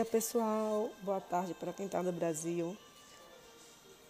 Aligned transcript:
dia, 0.00 0.04
pessoal. 0.04 0.88
Boa 1.02 1.20
tarde 1.20 1.52
para 1.52 1.74
quem 1.74 1.84
está 1.84 2.02
no 2.02 2.10
Brasil. 2.10 2.74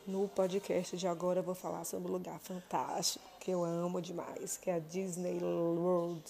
No 0.07 0.29
podcast 0.29 0.97
de 0.97 1.09
agora 1.09 1.41
eu 1.41 1.43
vou 1.43 1.55
falar 1.55 1.85
sobre 1.85 2.09
um 2.09 2.13
lugar 2.13 2.39
fantástico 2.39 3.25
que 3.41 3.51
eu 3.51 3.65
amo 3.65 4.01
demais, 4.01 4.57
que 4.57 4.71
é 4.71 4.75
a 4.75 4.79
Disney 4.79 5.41
World 5.43 6.23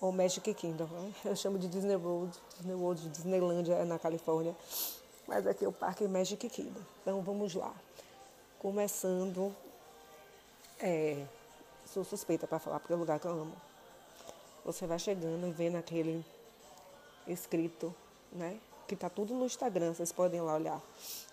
ou 0.00 0.10
Magic 0.10 0.54
Kingdom. 0.54 0.86
Né? 0.86 1.12
Eu 1.26 1.36
chamo 1.36 1.58
de 1.58 1.68
Disney 1.68 1.96
World, 1.96 2.34
Disney 2.56 2.74
World 2.74 3.08
Disneylandia 3.10 3.74
é 3.74 3.84
na 3.84 3.98
Califórnia, 3.98 4.56
mas 5.26 5.46
aqui 5.46 5.66
é 5.66 5.68
o 5.68 5.72
Parque 5.72 6.08
Magic 6.08 6.48
Kingdom. 6.48 6.80
Então 7.02 7.20
vamos 7.20 7.54
lá. 7.54 7.74
Começando, 8.58 9.54
é, 10.78 11.26
sou 11.84 12.04
suspeita 12.04 12.46
para 12.46 12.58
falar 12.58 12.80
porque 12.80 12.94
é 12.94 12.96
o 12.96 13.00
lugar 13.00 13.20
que 13.20 13.26
eu 13.26 13.32
amo. 13.32 13.54
Você 14.64 14.86
vai 14.86 14.98
chegando 14.98 15.46
e 15.46 15.50
vendo 15.50 15.76
aquele 15.76 16.24
escrito, 17.26 17.94
né? 18.32 18.58
Que 18.86 18.96
tá 18.96 19.08
tudo 19.08 19.34
no 19.34 19.46
Instagram, 19.46 19.92
vocês 19.92 20.12
podem 20.12 20.40
lá 20.40 20.54
olhar. 20.54 20.80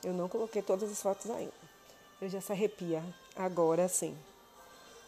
Eu 0.03 0.13
não 0.13 0.29
coloquei 0.29 0.61
todas 0.61 0.91
as 0.91 1.01
fotos 1.01 1.29
ainda. 1.31 1.53
Eu 2.21 2.29
já 2.29 2.41
se 2.41 2.51
arrepia. 2.51 3.03
Agora 3.35 3.87
sim. 3.87 4.17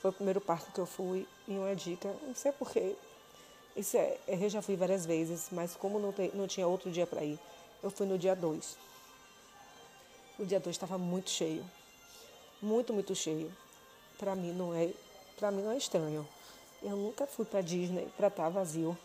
Foi 0.02 0.12
o 0.12 0.14
primeiro 0.14 0.40
parque 0.40 0.72
que 0.72 0.80
eu 0.80 0.86
fui 0.86 1.28
e 1.48 1.52
uma 1.52 1.76
dica, 1.76 2.14
não 2.26 2.34
sei 2.34 2.52
porquê. 2.52 2.96
Isso 3.76 3.98
é, 3.98 4.18
eu 4.28 4.50
já 4.50 4.62
fui 4.62 4.76
várias 4.76 5.06
vezes, 5.06 5.48
mas 5.52 5.76
como 5.76 6.00
não, 6.00 6.12
te, 6.12 6.32
não 6.34 6.48
tinha 6.48 6.68
outro 6.68 6.90
dia 6.90 7.06
para 7.06 7.24
ir, 7.24 7.40
eu 7.84 7.90
fui 7.90 8.06
no 8.06 8.18
dia 8.18 8.36
2. 8.36 8.78
O 10.40 10.46
dia 10.46 10.60
2 10.60 10.76
estava 10.76 10.98
muito 10.98 11.30
cheio. 11.30 11.64
Muito, 12.62 12.94
muito 12.94 13.14
cheio. 13.14 13.52
Para 14.18 14.36
mim 14.36 14.52
não 14.54 14.74
é, 14.74 14.90
para 15.38 15.52
mim 15.52 15.62
não 15.62 15.72
é 15.72 15.78
estranho. 15.78 16.28
Eu 16.82 16.96
nunca 16.96 17.28
fui 17.28 17.46
para 17.46 17.62
Disney 17.62 18.08
para 18.16 18.28
estar 18.28 18.44
tá 18.44 18.50
vazio 18.50 18.98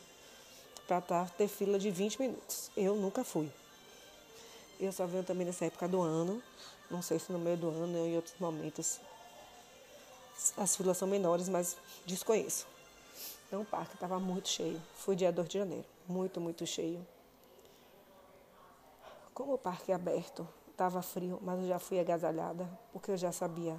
para 0.87 1.01
tá, 1.01 1.27
ter 1.37 1.49
fila 1.49 1.79
de 1.79 1.91
20 1.91 2.21
minutos. 2.21 2.71
Eu 2.77 2.95
nunca 2.97 3.25
fui. 3.25 3.51
Eu 4.79 4.93
só 4.93 5.07
venho 5.07 5.25
também 5.25 5.47
nessa 5.47 5.65
época 5.65 5.89
do 5.89 6.01
ano. 6.01 6.43
Não 6.91 7.03
sei 7.03 7.19
se 7.19 7.33
no 7.33 7.39
meio 7.39 7.57
do 7.57 7.69
ano 7.69 7.99
ou 7.99 8.07
em 8.07 8.17
outros 8.17 8.35
momentos 8.39 9.01
as 10.57 10.77
filas 10.77 10.97
são 10.97 11.09
menores, 11.09 11.49
mas 11.49 11.77
desconheço. 12.05 12.67
Então 13.47 13.63
o 13.63 13.65
parque 13.65 13.95
estava 13.95 14.19
muito 14.19 14.49
cheio. 14.49 14.81
Fui 14.95 15.15
dia 15.15 15.33
2 15.33 15.49
de 15.49 15.59
janeiro. 15.59 15.87
Muito, 16.09 16.41
muito 16.41 16.67
cheio. 16.67 17.07
Como 19.33 19.55
o 19.55 19.59
parque 19.59 19.91
é 19.91 19.95
aberto, 19.95 20.47
estava 20.71 21.03
frio, 21.03 21.39
mas 21.43 21.61
eu 21.61 21.69
já 21.69 21.79
fui 21.79 21.99
agasalhada, 21.99 22.69
porque 22.93 23.11
eu 23.11 23.17
já 23.17 23.33
sabia 23.33 23.77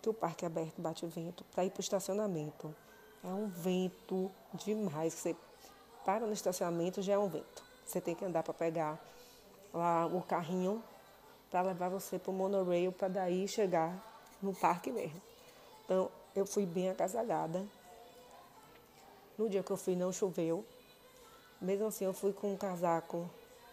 que 0.00 0.08
o 0.08 0.14
parque 0.14 0.44
é 0.44 0.46
aberto 0.46 0.80
bate 0.80 1.06
vento 1.06 1.44
para 1.44 1.64
ir 1.64 1.70
para 1.70 1.80
o 1.80 1.82
estacionamento. 1.82 2.74
É 3.22 3.28
um 3.28 3.48
vento 3.48 4.30
demais. 4.54 5.14
Você 5.14 5.36
para 6.04 6.26
no 6.26 6.32
estacionamento 6.32 7.02
já 7.02 7.14
é 7.14 7.18
um 7.18 7.28
vento. 7.28 7.62
Você 7.86 8.00
tem 8.00 8.14
que 8.14 8.24
andar 8.24 8.42
para 8.42 8.54
pegar 8.54 8.98
lá 9.72 10.06
o 10.06 10.22
carrinho 10.22 10.82
para 11.50 11.62
levar 11.62 11.88
você 11.90 12.18
para 12.18 12.30
o 12.30 12.34
monorail 12.34 12.92
para 12.92 13.08
daí 13.08 13.46
chegar 13.46 13.94
no 14.40 14.54
parque 14.54 14.90
mesmo. 14.90 15.20
Então 15.84 16.10
eu 16.34 16.46
fui 16.46 16.64
bem 16.64 16.88
agasalhada. 16.88 17.64
No 19.36 19.48
dia 19.48 19.62
que 19.62 19.70
eu 19.70 19.76
fui 19.76 19.94
não 19.94 20.12
choveu. 20.12 20.64
Mesmo 21.60 21.86
assim 21.86 22.04
eu 22.04 22.12
fui 22.12 22.32
com 22.32 22.52
um 22.52 22.56
casaco 22.56 23.28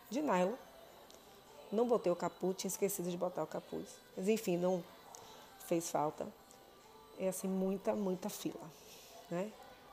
de 0.09 0.21
nylon. 0.21 0.55
Não 1.71 1.87
botei 1.87 2.11
o 2.11 2.15
capuz, 2.15 2.57
tinha 2.57 2.69
esquecido 2.69 3.09
de 3.09 3.17
botar 3.17 3.43
o 3.43 3.47
capuz. 3.47 3.87
Mas 4.17 4.27
enfim, 4.27 4.57
não 4.57 4.83
fez 5.65 5.89
falta. 5.89 6.27
É 7.17 7.29
assim, 7.29 7.47
muita, 7.47 7.93
muita 7.93 8.29
fila, 8.29 8.69
né? 9.29 9.51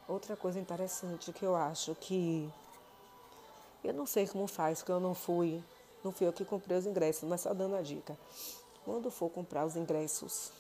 Outra 0.09 0.37
coisa 0.37 0.61
interessante 0.61 1.33
que 1.33 1.45
eu 1.45 1.57
acho 1.57 1.95
que 1.97 2.49
eu 3.83 3.93
não 3.93 4.07
sei 4.07 4.27
como 4.27 4.47
faz, 4.47 4.79
porque 4.79 4.93
eu 4.93 5.01
não 5.01 5.15
fui, 5.15 5.63
não 6.05 6.13
fui 6.13 6.27
eu 6.27 6.33
que 6.33 6.45
comprei 6.45 6.79
os 6.79 6.87
ingressos, 6.87 7.29
mas 7.29 7.41
só 7.41 7.53
dando 7.53 7.77
a 7.77 7.83
dica. 7.83 8.17
Quando 8.85 9.11
for 9.11 9.29
comprar 9.31 9.67
os 9.67 9.75
ingressos, 9.75 10.53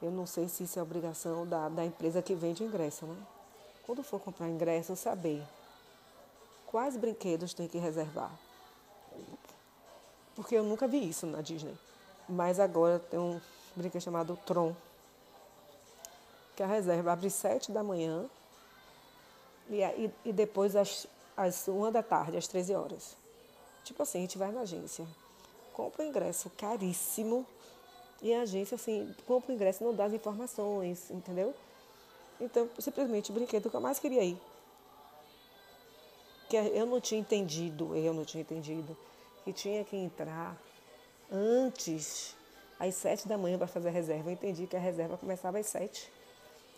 eu 0.00 0.10
não 0.10 0.26
sei 0.26 0.48
se 0.48 0.62
isso 0.62 0.78
é 0.78 0.82
obrigação 0.82 1.46
da, 1.46 1.68
da 1.68 1.84
empresa 1.84 2.22
que 2.22 2.34
vende 2.34 2.62
o 2.62 2.66
ingresso, 2.66 3.06
né? 3.06 3.16
Quando 3.84 4.02
for 4.04 4.20
comprar 4.20 4.48
ingresso, 4.48 4.94
saber 4.94 5.42
quais 6.66 6.96
brinquedos 6.96 7.54
tem 7.54 7.66
que 7.66 7.78
reservar. 7.78 8.30
Porque 10.36 10.54
eu 10.54 10.62
nunca 10.62 10.86
vi 10.86 11.08
isso 11.08 11.26
na 11.26 11.40
Disney. 11.40 11.76
Mas 12.28 12.60
agora 12.60 13.00
tem 13.00 13.18
um 13.18 13.40
brinquedo 13.74 14.02
chamado 14.02 14.38
Tron, 14.46 14.74
que 16.58 16.62
a 16.64 16.66
reserva 16.66 17.12
abre 17.12 17.30
sete 17.30 17.70
da 17.70 17.84
manhã 17.84 18.28
e, 19.70 19.80
e, 19.80 20.10
e 20.24 20.32
depois 20.32 20.74
às, 20.74 21.06
às 21.36 21.68
uma 21.68 21.88
da 21.88 22.02
tarde, 22.02 22.36
às 22.36 22.48
13 22.48 22.74
horas. 22.74 23.16
Tipo 23.84 24.02
assim, 24.02 24.18
a 24.18 24.20
gente 24.22 24.36
vai 24.36 24.50
na 24.50 24.62
agência, 24.62 25.06
compra 25.72 26.02
o 26.02 26.08
ingresso 26.08 26.50
caríssimo 26.58 27.46
e 28.20 28.34
a 28.34 28.40
agência, 28.42 28.74
assim, 28.74 29.14
compra 29.24 29.52
o 29.52 29.54
ingresso 29.54 29.84
não 29.84 29.94
dá 29.94 30.06
as 30.06 30.12
informações, 30.12 31.08
entendeu? 31.12 31.54
Então, 32.40 32.68
simplesmente 32.76 33.30
brinquedo 33.30 33.70
que 33.70 33.76
eu 33.76 33.80
mais 33.80 34.00
queria 34.00 34.24
ir. 34.24 34.36
Que 36.48 36.56
eu 36.56 36.86
não 36.86 37.00
tinha 37.00 37.20
entendido, 37.20 37.94
eu 37.94 38.12
não 38.12 38.24
tinha 38.24 38.40
entendido, 38.40 38.96
que 39.44 39.52
tinha 39.52 39.84
que 39.84 39.94
entrar 39.94 40.60
antes, 41.30 42.34
às 42.80 42.96
sete 42.96 43.28
da 43.28 43.38
manhã, 43.38 43.56
para 43.56 43.68
fazer 43.68 43.90
a 43.90 43.92
reserva. 43.92 44.28
Eu 44.28 44.32
entendi 44.32 44.66
que 44.66 44.74
a 44.74 44.80
reserva 44.80 45.16
começava 45.16 45.60
às 45.60 45.66
sete. 45.66 46.17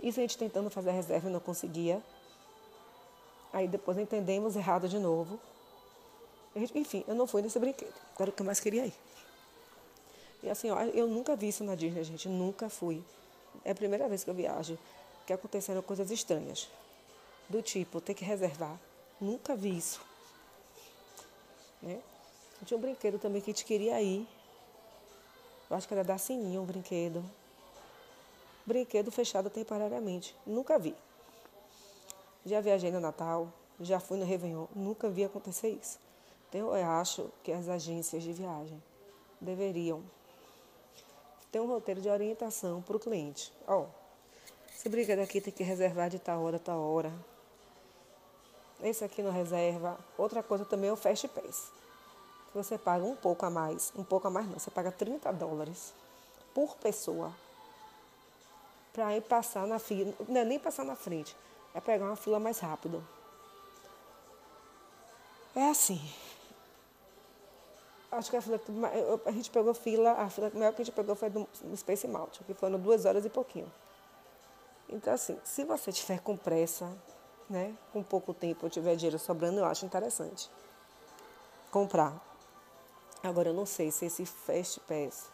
Isso 0.02 0.18
a 0.18 0.22
gente 0.22 0.38
tentando 0.38 0.70
fazer 0.70 0.90
a 0.90 0.92
reserva 0.92 1.28
e 1.28 1.32
não 1.32 1.40
conseguia. 1.40 2.02
Aí 3.52 3.68
depois 3.68 3.98
entendemos 3.98 4.56
errado 4.56 4.88
de 4.88 4.98
novo. 4.98 5.38
Enfim, 6.74 7.04
eu 7.06 7.14
não 7.14 7.26
fui 7.26 7.42
nesse 7.42 7.58
brinquedo. 7.58 7.94
Era 8.18 8.30
o 8.30 8.32
que 8.32 8.42
eu 8.42 8.46
mais 8.46 8.60
queria 8.60 8.86
ir. 8.86 8.94
E 10.42 10.48
assim, 10.48 10.70
ó, 10.70 10.80
eu 10.82 11.06
nunca 11.06 11.36
vi 11.36 11.48
isso 11.48 11.62
na 11.62 11.74
Disney, 11.74 12.02
gente. 12.04 12.28
Nunca 12.28 12.68
fui. 12.68 13.04
É 13.64 13.72
a 13.72 13.74
primeira 13.74 14.08
vez 14.08 14.24
que 14.24 14.30
eu 14.30 14.34
viajo 14.34 14.78
que 15.26 15.32
aconteceram 15.32 15.82
coisas 15.82 16.10
estranhas. 16.10 16.68
Do 17.48 17.60
tipo, 17.60 18.00
ter 18.00 18.14
que 18.14 18.24
reservar. 18.24 18.78
Nunca 19.20 19.54
vi 19.54 19.76
isso. 19.76 20.00
Né? 21.82 22.00
Tinha 22.64 22.78
um 22.78 22.80
brinquedo 22.80 23.18
também 23.18 23.42
que 23.42 23.50
a 23.50 23.52
gente 23.52 23.64
queria 23.64 24.00
ir. 24.00 24.26
Eu 25.68 25.76
acho 25.76 25.86
que 25.86 25.94
era 25.94 26.02
da 26.02 26.16
Sininha 26.18 26.60
um 26.60 26.64
brinquedo 26.64 27.24
brinquedo 28.66 29.10
fechado 29.10 29.50
temporariamente. 29.50 30.34
Nunca 30.46 30.78
vi. 30.78 30.94
Já 32.44 32.60
viajei 32.60 32.90
no 32.90 33.00
Natal, 33.00 33.52
já 33.80 34.00
fui 34.00 34.18
no 34.18 34.24
Réveillon, 34.24 34.66
nunca 34.74 35.08
vi 35.08 35.24
acontecer 35.24 35.68
isso. 35.70 35.98
Então, 36.48 36.74
eu 36.74 36.90
acho 36.90 37.30
que 37.42 37.52
as 37.52 37.68
agências 37.68 38.22
de 38.22 38.32
viagem 38.32 38.82
deveriam 39.40 40.02
ter 41.52 41.60
um 41.60 41.66
roteiro 41.66 42.00
de 42.00 42.08
orientação 42.08 42.82
para 42.82 42.96
o 42.96 43.00
cliente. 43.00 43.52
Ó, 43.66 43.82
oh, 43.82 43.86
esse 44.74 44.88
brinquedo 44.88 45.20
aqui 45.20 45.40
tem 45.40 45.52
que 45.52 45.62
reservar 45.62 46.08
de 46.08 46.18
tal 46.18 46.42
hora, 46.42 46.58
tal 46.58 46.80
hora. 46.80 47.12
Esse 48.82 49.04
aqui 49.04 49.22
não 49.22 49.30
reserva. 49.30 49.98
Outra 50.16 50.42
coisa 50.42 50.64
também 50.64 50.88
é 50.88 50.92
o 50.92 50.96
Fast 50.96 51.28
Pass. 51.28 51.70
Você 52.54 52.78
paga 52.78 53.04
um 53.04 53.14
pouco 53.14 53.44
a 53.44 53.50
mais, 53.50 53.92
um 53.94 54.02
pouco 54.02 54.26
a 54.26 54.30
mais 54.30 54.46
não, 54.46 54.58
você 54.58 54.70
paga 54.70 54.90
30 54.90 55.32
dólares 55.32 55.92
por 56.52 56.76
pessoa 56.76 57.32
para 58.92 59.16
ir 59.16 59.22
passar 59.22 59.66
na 59.66 59.78
fila, 59.78 60.12
não 60.28 60.40
é 60.40 60.44
nem 60.44 60.58
passar 60.58 60.84
na 60.84 60.96
frente, 60.96 61.36
é 61.74 61.80
pegar 61.80 62.06
uma 62.06 62.16
fila 62.16 62.38
mais 62.38 62.58
rápido. 62.58 63.06
É 65.54 65.70
assim. 65.70 66.00
Acho 68.10 68.30
que 68.30 68.36
a 68.36 68.42
fila 68.42 68.60
a 69.24 69.30
gente 69.30 69.50
pegou 69.50 69.72
fila, 69.72 70.12
a 70.12 70.28
fila 70.28 70.50
maior 70.54 70.72
que 70.72 70.82
a 70.82 70.84
gente 70.84 70.94
pegou 70.94 71.14
foi 71.14 71.30
do 71.30 71.46
Space 71.76 72.08
Mountain, 72.08 72.44
que 72.44 72.54
foram 72.54 72.78
duas 72.78 73.04
horas 73.04 73.24
e 73.24 73.28
pouquinho. 73.28 73.70
Então 74.88 75.12
assim, 75.12 75.38
se 75.44 75.64
você 75.64 75.92
tiver 75.92 76.20
com 76.20 76.36
pressa, 76.36 76.90
né, 77.48 77.74
com 77.92 78.02
pouco 78.02 78.34
tempo, 78.34 78.68
tiver 78.68 78.96
dinheiro 78.96 79.18
sobrando, 79.18 79.60
eu 79.60 79.64
acho 79.64 79.86
interessante 79.86 80.50
comprar. 81.70 82.20
Agora 83.22 83.50
eu 83.50 83.54
não 83.54 83.66
sei 83.66 83.90
se 83.90 84.06
esse 84.06 84.26
Fast 84.26 84.80
Pass 84.80 85.30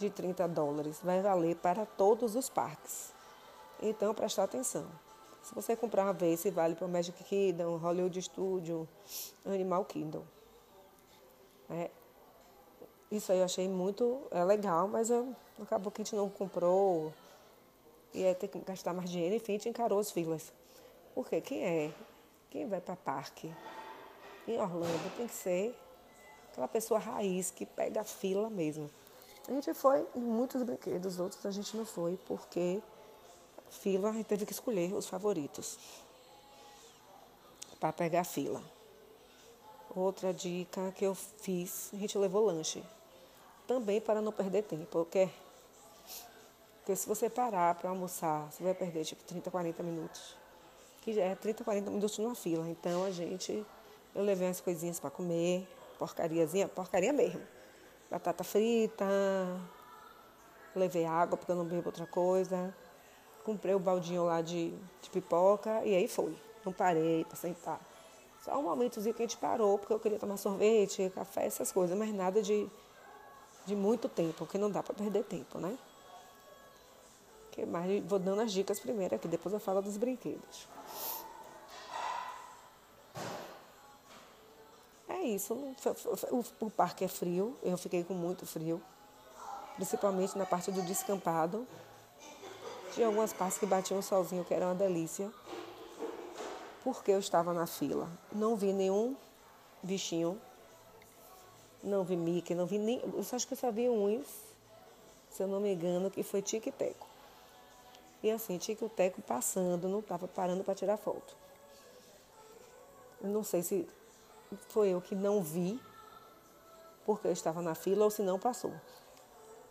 de 0.00 0.10
30 0.10 0.48
dólares 0.48 0.98
vai 1.02 1.20
valer 1.20 1.56
para 1.56 1.84
todos 1.84 2.34
os 2.34 2.48
parques. 2.48 3.12
Então, 3.82 4.14
prestar 4.14 4.44
atenção. 4.44 4.86
Se 5.42 5.54
você 5.54 5.76
comprar 5.76 6.04
uma 6.04 6.12
vez, 6.12 6.40
se 6.40 6.50
vale 6.50 6.74
para 6.74 6.86
o 6.86 6.88
Magic 6.88 7.22
Kingdom, 7.24 7.76
Hollywood 7.76 8.20
Studio, 8.20 8.88
Animal 9.44 9.84
Kingdom. 9.84 10.22
É, 11.68 11.90
isso 13.10 13.30
aí 13.30 13.38
eu 13.38 13.44
achei 13.44 13.68
muito 13.68 14.22
é 14.30 14.42
legal, 14.44 14.88
mas 14.88 15.10
eu, 15.10 15.34
acabou 15.60 15.92
que 15.92 16.00
a 16.00 16.04
gente 16.04 16.16
não 16.16 16.28
comprou. 16.28 17.12
E 18.12 18.20
ia 18.20 18.34
ter 18.34 18.48
que 18.48 18.58
gastar 18.60 18.92
mais 18.92 19.08
dinheiro, 19.08 19.34
enfim, 19.34 19.52
a 19.52 19.56
gente 19.56 19.68
encarou 19.68 19.98
as 19.98 20.10
filas. 20.10 20.52
Porque 21.14 21.40
quem 21.40 21.62
é? 21.62 21.92
Quem 22.50 22.66
vai 22.66 22.80
para 22.80 22.96
parque 22.96 23.52
em 24.48 24.58
Orlando 24.58 25.16
tem 25.16 25.26
que 25.26 25.34
ser 25.34 25.78
aquela 26.50 26.66
pessoa 26.66 26.98
raiz 26.98 27.50
que 27.50 27.64
pega 27.64 28.00
a 28.00 28.04
fila 28.04 28.50
mesmo. 28.50 28.90
A 29.50 29.52
gente 29.52 29.74
foi 29.74 30.06
em 30.14 30.20
muitos 30.20 30.62
brinquedos, 30.62 31.18
outros 31.18 31.44
a 31.44 31.50
gente 31.50 31.76
não 31.76 31.84
foi, 31.84 32.16
porque 32.24 32.80
fila 33.68 34.10
a 34.10 34.12
gente 34.12 34.26
teve 34.26 34.46
que 34.46 34.52
escolher 34.52 34.94
os 34.94 35.08
favoritos 35.08 35.76
para 37.80 37.92
pegar 37.92 38.22
fila. 38.22 38.62
Outra 39.92 40.32
dica 40.32 40.92
que 40.92 41.04
eu 41.04 41.16
fiz, 41.16 41.90
a 41.92 41.96
gente 41.96 42.16
levou 42.16 42.46
lanche. 42.46 42.80
Também 43.66 44.00
para 44.00 44.20
não 44.20 44.30
perder 44.30 44.62
tempo, 44.62 44.86
porque, 44.86 45.28
porque 46.78 46.94
se 46.94 47.08
você 47.08 47.28
parar 47.28 47.74
para 47.74 47.90
almoçar, 47.90 48.52
você 48.52 48.62
vai 48.62 48.72
perder 48.72 49.04
tipo 49.04 49.24
30, 49.24 49.50
40 49.50 49.82
minutos. 49.82 50.36
Que 51.00 51.12
já 51.12 51.24
é 51.24 51.34
30, 51.34 51.64
40 51.64 51.90
minutos 51.90 52.16
numa 52.18 52.36
fila. 52.36 52.68
Então 52.68 53.02
a 53.04 53.10
gente, 53.10 53.66
eu 54.14 54.22
levei 54.22 54.46
umas 54.46 54.60
coisinhas 54.60 55.00
para 55.00 55.10
comer, 55.10 55.66
porcariazinha, 55.98 56.68
porcaria 56.68 57.12
mesmo. 57.12 57.42
Batata 58.10 58.42
frita, 58.42 59.06
levei 60.74 61.04
água 61.04 61.36
porque 61.36 61.52
eu 61.52 61.56
não 61.56 61.64
bebo 61.64 61.88
outra 61.88 62.06
coisa. 62.06 62.74
Comprei 63.44 63.74
o 63.74 63.78
baldinho 63.78 64.24
lá 64.24 64.42
de, 64.42 64.74
de 65.00 65.10
pipoca 65.10 65.84
e 65.84 65.94
aí 65.94 66.08
foi. 66.08 66.36
Não 66.64 66.72
parei 66.72 67.24
para 67.24 67.36
sentar. 67.36 67.80
Só 68.44 68.58
um 68.58 68.62
momentozinho 68.62 69.14
que 69.14 69.22
a 69.22 69.26
gente 69.26 69.36
parou, 69.36 69.78
porque 69.78 69.92
eu 69.92 70.00
queria 70.00 70.18
tomar 70.18 70.36
sorvete, 70.36 71.10
café, 71.14 71.44
essas 71.44 71.70
coisas, 71.70 71.96
mas 71.96 72.12
nada 72.12 72.42
de, 72.42 72.68
de 73.66 73.76
muito 73.76 74.08
tempo, 74.08 74.32
porque 74.38 74.56
não 74.56 74.70
dá 74.70 74.82
para 74.82 74.94
perder 74.94 75.24
tempo, 75.24 75.58
né? 75.58 75.78
Que 77.50 77.66
mais? 77.66 78.02
Vou 78.04 78.18
dando 78.18 78.40
as 78.40 78.50
dicas 78.50 78.80
primeiro 78.80 79.14
aqui, 79.14 79.28
depois 79.28 79.52
eu 79.52 79.60
falo 79.60 79.82
dos 79.82 79.96
brinquedos. 79.96 80.66
É 85.20 85.22
isso. 85.22 85.54
O, 86.60 86.70
parque 86.70 87.04
é 87.04 87.08
frio, 87.08 87.54
eu 87.62 87.76
fiquei 87.76 88.02
com 88.02 88.14
muito 88.14 88.46
frio, 88.46 88.82
principalmente 89.76 90.38
na 90.38 90.46
parte 90.46 90.72
do 90.72 90.80
descampado. 90.80 91.66
Tinha 92.94 93.06
algumas 93.06 93.30
partes 93.30 93.58
que 93.58 93.66
batiam 93.66 94.00
solzinho, 94.00 94.44
que 94.46 94.54
era 94.54 94.64
uma 94.64 94.74
delícia 94.74 95.30
porque 96.82 97.10
eu 97.10 97.18
estava 97.18 97.52
na 97.52 97.66
fila. 97.66 98.08
Não 98.32 98.56
vi 98.56 98.72
nenhum 98.72 99.14
bichinho, 99.82 100.40
não 101.82 102.02
vi 102.02 102.16
Mickey, 102.16 102.54
não 102.54 102.64
vi 102.64 102.78
nem. 102.78 102.98
Eu 103.00 103.20
acho 103.20 103.46
que 103.46 103.52
eu 103.52 103.58
só 103.58 103.70
vi 103.70 103.90
uns, 103.90 104.26
se 105.28 105.42
eu 105.42 105.46
não 105.46 105.60
me 105.60 105.74
engano, 105.74 106.10
que 106.10 106.22
foi 106.22 106.40
Tique 106.40 106.70
e 106.70 106.72
Teco. 106.72 107.06
E 108.22 108.30
assim, 108.30 108.56
Tique 108.56 108.82
e 108.82 108.88
Teco 108.88 109.20
passando, 109.20 109.86
não 109.86 110.00
estava 110.00 110.26
parando 110.26 110.64
para 110.64 110.74
tirar 110.74 110.96
foto. 110.96 111.36
Eu 113.22 113.28
não 113.28 113.44
sei 113.44 113.62
se 113.62 113.86
foi 114.68 114.88
eu 114.88 115.00
que 115.00 115.14
não 115.14 115.42
vi, 115.42 115.80
porque 117.04 117.26
eu 117.26 117.32
estava 117.32 117.60
na 117.62 117.74
fila, 117.74 118.04
ou 118.04 118.10
se 118.10 118.22
não 118.22 118.38
passou. 118.38 118.72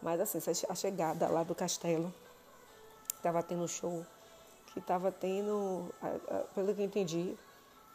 Mas 0.01 0.19
assim, 0.19 0.39
a 0.69 0.75
chegada 0.75 1.27
lá 1.27 1.43
do 1.43 1.53
castelo, 1.53 2.13
estava 3.17 3.43
tendo 3.43 3.67
show 3.67 4.05
que 4.73 4.79
estava 4.79 5.11
tendo, 5.11 5.89
pelo 6.53 6.73
que 6.73 6.81
eu 6.81 6.85
entendi, 6.85 7.37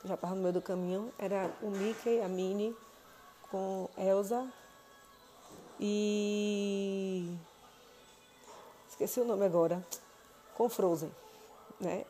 já 0.04 0.14
estava 0.14 0.34
no 0.34 0.42
meio 0.42 0.52
do 0.52 0.62
caminho, 0.62 1.12
era 1.18 1.50
o 1.62 1.70
Mickey, 1.70 2.20
a 2.20 2.28
Minnie, 2.28 2.76
com 3.50 3.88
Elsa 3.96 4.52
e. 5.80 7.36
Esqueci 8.88 9.20
o 9.20 9.24
nome 9.24 9.44
agora. 9.44 9.84
Com 10.54 10.68
Frozen, 10.68 11.10
né? 11.80 12.04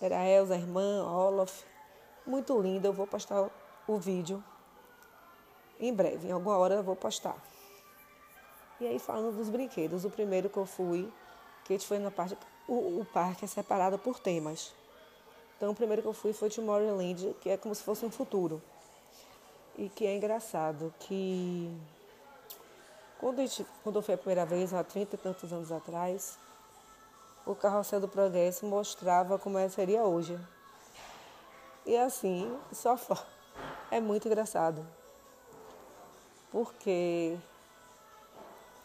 Era 0.00 0.18
a 0.18 0.28
Elsa, 0.28 0.54
a 0.54 0.56
irmã, 0.56 1.04
Olaf. 1.04 1.62
Muito 2.26 2.60
linda, 2.60 2.88
eu 2.88 2.92
vou 2.92 3.06
postar 3.06 3.50
o 3.86 3.98
vídeo 3.98 4.42
em 5.80 5.92
breve, 5.92 6.28
em 6.28 6.32
alguma 6.32 6.56
hora 6.56 6.76
eu 6.76 6.82
vou 6.82 6.94
postar. 6.94 7.36
E 8.80 8.86
aí 8.86 8.98
falando 8.98 9.36
dos 9.36 9.48
brinquedos, 9.48 10.04
o 10.04 10.10
primeiro 10.10 10.48
que 10.48 10.56
eu 10.56 10.66
fui, 10.66 11.12
que 11.64 11.78
foi 11.78 11.98
na 11.98 12.10
parte 12.10 12.36
o, 12.68 13.00
o 13.00 13.06
parque 13.12 13.44
é 13.44 13.48
separado 13.48 13.98
por 13.98 14.18
temas. 14.18 14.72
Então, 15.56 15.72
o 15.72 15.74
primeiro 15.74 16.02
que 16.02 16.08
eu 16.08 16.12
fui 16.12 16.32
foi 16.32 16.50
Tomorrowland, 16.50 17.36
que 17.40 17.50
é 17.50 17.56
como 17.56 17.74
se 17.74 17.82
fosse 17.82 18.04
um 18.04 18.10
futuro. 18.10 18.60
E 19.76 19.88
que 19.88 20.06
é 20.06 20.16
engraçado, 20.16 20.92
que 21.00 21.70
quando, 23.18 23.38
a 23.38 23.42
gente, 23.46 23.66
quando 23.82 23.96
eu 23.96 24.02
fui 24.02 24.14
a 24.14 24.18
primeira 24.18 24.44
vez, 24.44 24.74
há 24.74 24.82
30 24.82 25.14
e 25.14 25.18
tantos 25.18 25.52
anos 25.52 25.70
atrás, 25.70 26.38
o 27.46 27.54
Carrossel 27.54 28.00
do 28.00 28.08
Progresso 28.08 28.66
mostrava 28.66 29.38
como 29.38 29.56
é, 29.58 29.68
seria 29.68 30.02
hoje. 30.02 30.38
E 31.84 31.96
assim, 31.96 32.56
só 32.72 32.96
é 33.90 34.00
muito 34.00 34.28
engraçado. 34.28 34.86
Porque 36.50 37.36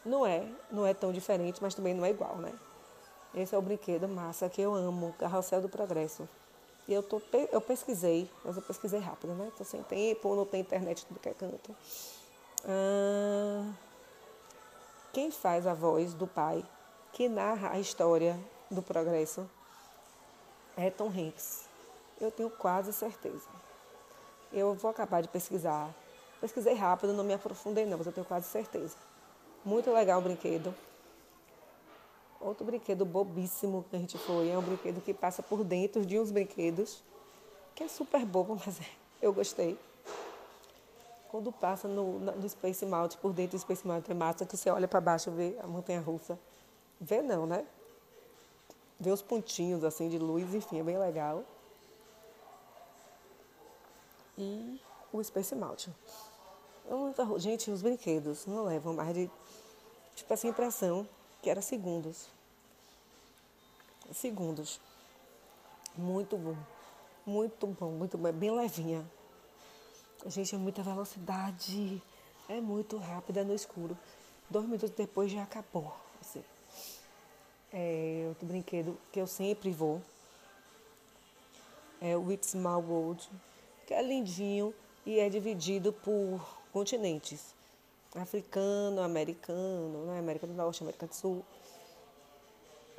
não 0.05 0.25
é, 0.25 0.47
não 0.71 0.85
é 0.85 0.93
tão 0.93 1.11
diferente, 1.11 1.61
mas 1.61 1.75
também 1.75 1.93
não 1.93 2.05
é 2.05 2.09
igual, 2.09 2.37
né? 2.37 2.53
Esse 3.35 3.53
é 3.53 3.57
o 3.57 3.61
brinquedo 3.61 4.07
massa 4.07 4.49
que 4.49 4.61
eu 4.61 4.73
amo, 4.73 5.13
Carrossel 5.19 5.61
do 5.61 5.69
Progresso. 5.69 6.27
E 6.87 6.93
eu, 6.93 7.03
tô, 7.03 7.21
eu 7.51 7.59
pesquisei, 7.59 8.31
mas 8.45 8.55
eu 8.55 8.61
pesquisei 8.61 8.99
rápido, 8.99 9.33
né? 9.33 9.51
Tô 9.57 9.63
sem 9.63 9.83
tempo, 9.83 10.35
não 10.35 10.45
tem 10.45 10.61
internet 10.61 11.05
tudo 11.05 11.19
que 11.19 11.27
é 11.29 11.33
canto. 11.33 11.75
Ah, 12.65 13.69
quem 15.11 15.29
faz 15.29 15.67
a 15.67 15.73
voz 15.73 16.13
do 16.13 16.25
pai 16.25 16.63
que 17.11 17.27
narra 17.27 17.71
a 17.71 17.79
história 17.79 18.39
do 18.71 18.81
progresso 18.81 19.49
é 20.77 20.89
Tom 20.89 21.09
Hanks. 21.09 21.66
Eu 22.19 22.31
tenho 22.31 22.49
quase 22.49 22.91
certeza. 22.91 23.47
Eu 24.51 24.73
vou 24.73 24.89
acabar 24.89 25.21
de 25.21 25.27
pesquisar. 25.27 25.93
Pesquisei 26.39 26.73
rápido, 26.73 27.13
não 27.13 27.23
me 27.23 27.33
aprofundei 27.33 27.85
não, 27.85 27.97
mas 27.97 28.07
eu 28.07 28.13
tenho 28.13 28.25
quase 28.25 28.47
certeza. 28.47 28.95
Muito 29.65 29.91
legal 29.91 30.19
o 30.19 30.21
brinquedo. 30.21 30.73
Outro 32.39 32.65
brinquedo 32.65 33.03
bobíssimo 33.03 33.83
que 33.89 33.95
a 33.95 33.99
gente 33.99 34.17
foi 34.17 34.49
é 34.49 34.57
um 34.57 34.61
brinquedo 34.61 35.01
que 35.01 35.13
passa 35.13 35.41
por 35.41 35.63
dentro 35.63 36.05
de 36.05 36.19
uns 36.19 36.31
brinquedos, 36.31 37.03
que 37.73 37.83
é 37.83 37.87
super 37.87 38.23
bobo, 38.25 38.59
mas 38.65 38.79
é, 38.79 38.85
eu 39.21 39.33
gostei. 39.33 39.77
Quando 41.29 41.51
passa 41.51 41.87
no, 41.87 42.19
no 42.19 42.49
Space 42.49 42.85
Mountain, 42.85 43.19
por 43.19 43.33
dentro 43.33 43.57
do 43.57 43.61
Space 43.61 43.85
Mountain 43.85 44.15
é 44.15 44.17
massa, 44.17 44.45
que 44.45 44.55
você 44.55 44.69
olha 44.69 44.87
para 44.87 45.01
baixo 45.01 45.29
e 45.29 45.33
vê 45.33 45.59
a 45.59 45.67
montanha 45.67 45.99
russa. 45.99 46.39
Vê 47.01 47.21
não, 47.21 47.45
né? 47.45 47.65
Vê 48.99 49.11
os 49.11 49.21
pontinhos 49.21 49.83
assim 49.83 50.07
de 50.07 50.17
luz, 50.17 50.53
enfim, 50.53 50.79
é 50.79 50.83
bem 50.83 50.97
legal. 50.97 51.43
E 54.37 54.79
o 55.11 55.23
Space 55.23 55.55
Mountain. 55.55 55.93
Gente, 57.37 57.71
os 57.71 57.81
brinquedos 57.81 58.45
não 58.45 58.63
levam 58.63 58.93
mais 58.93 59.13
de, 59.13 59.29
tipo 60.15 60.33
essa 60.33 60.47
impressão 60.47 61.07
que 61.41 61.49
era 61.49 61.61
segundos. 61.61 62.27
Segundos. 64.13 64.79
Muito 65.95 66.37
bom. 66.37 66.55
Muito 67.25 67.67
bom, 67.67 67.91
muito 67.91 68.17
bom. 68.17 68.27
É 68.27 68.31
bem 68.31 68.51
levinha. 68.51 69.05
Gente, 70.27 70.55
é 70.55 70.57
muita 70.57 70.81
velocidade. 70.81 72.01
É 72.47 72.61
muito 72.61 72.97
rápida 72.97 73.43
no 73.43 73.53
escuro. 73.53 73.97
Dois 74.49 74.65
minutos 74.65 74.89
depois 74.91 75.31
já 75.31 75.43
acabou. 75.43 75.93
Assim. 76.21 76.43
É 77.73 78.25
outro 78.29 78.47
brinquedo 78.47 78.97
que 79.11 79.19
eu 79.19 79.27
sempre 79.27 79.71
vou. 79.71 80.01
É 81.99 82.15
o 82.15 82.31
It's 82.31 82.51
Small 82.51 82.81
World, 82.81 83.29
que 83.87 83.93
é 83.93 84.03
lindinho 84.03 84.75
e 85.05 85.17
é 85.17 85.29
dividido 85.29 85.91
por 85.91 86.45
continentes 86.71 87.55
africano, 88.15 89.01
americano, 89.01 90.05
né? 90.05 90.19
América 90.19 90.45
do 90.45 90.53
Norte, 90.53 90.83
América 90.83 91.07
do 91.07 91.15
Sul, 91.15 91.45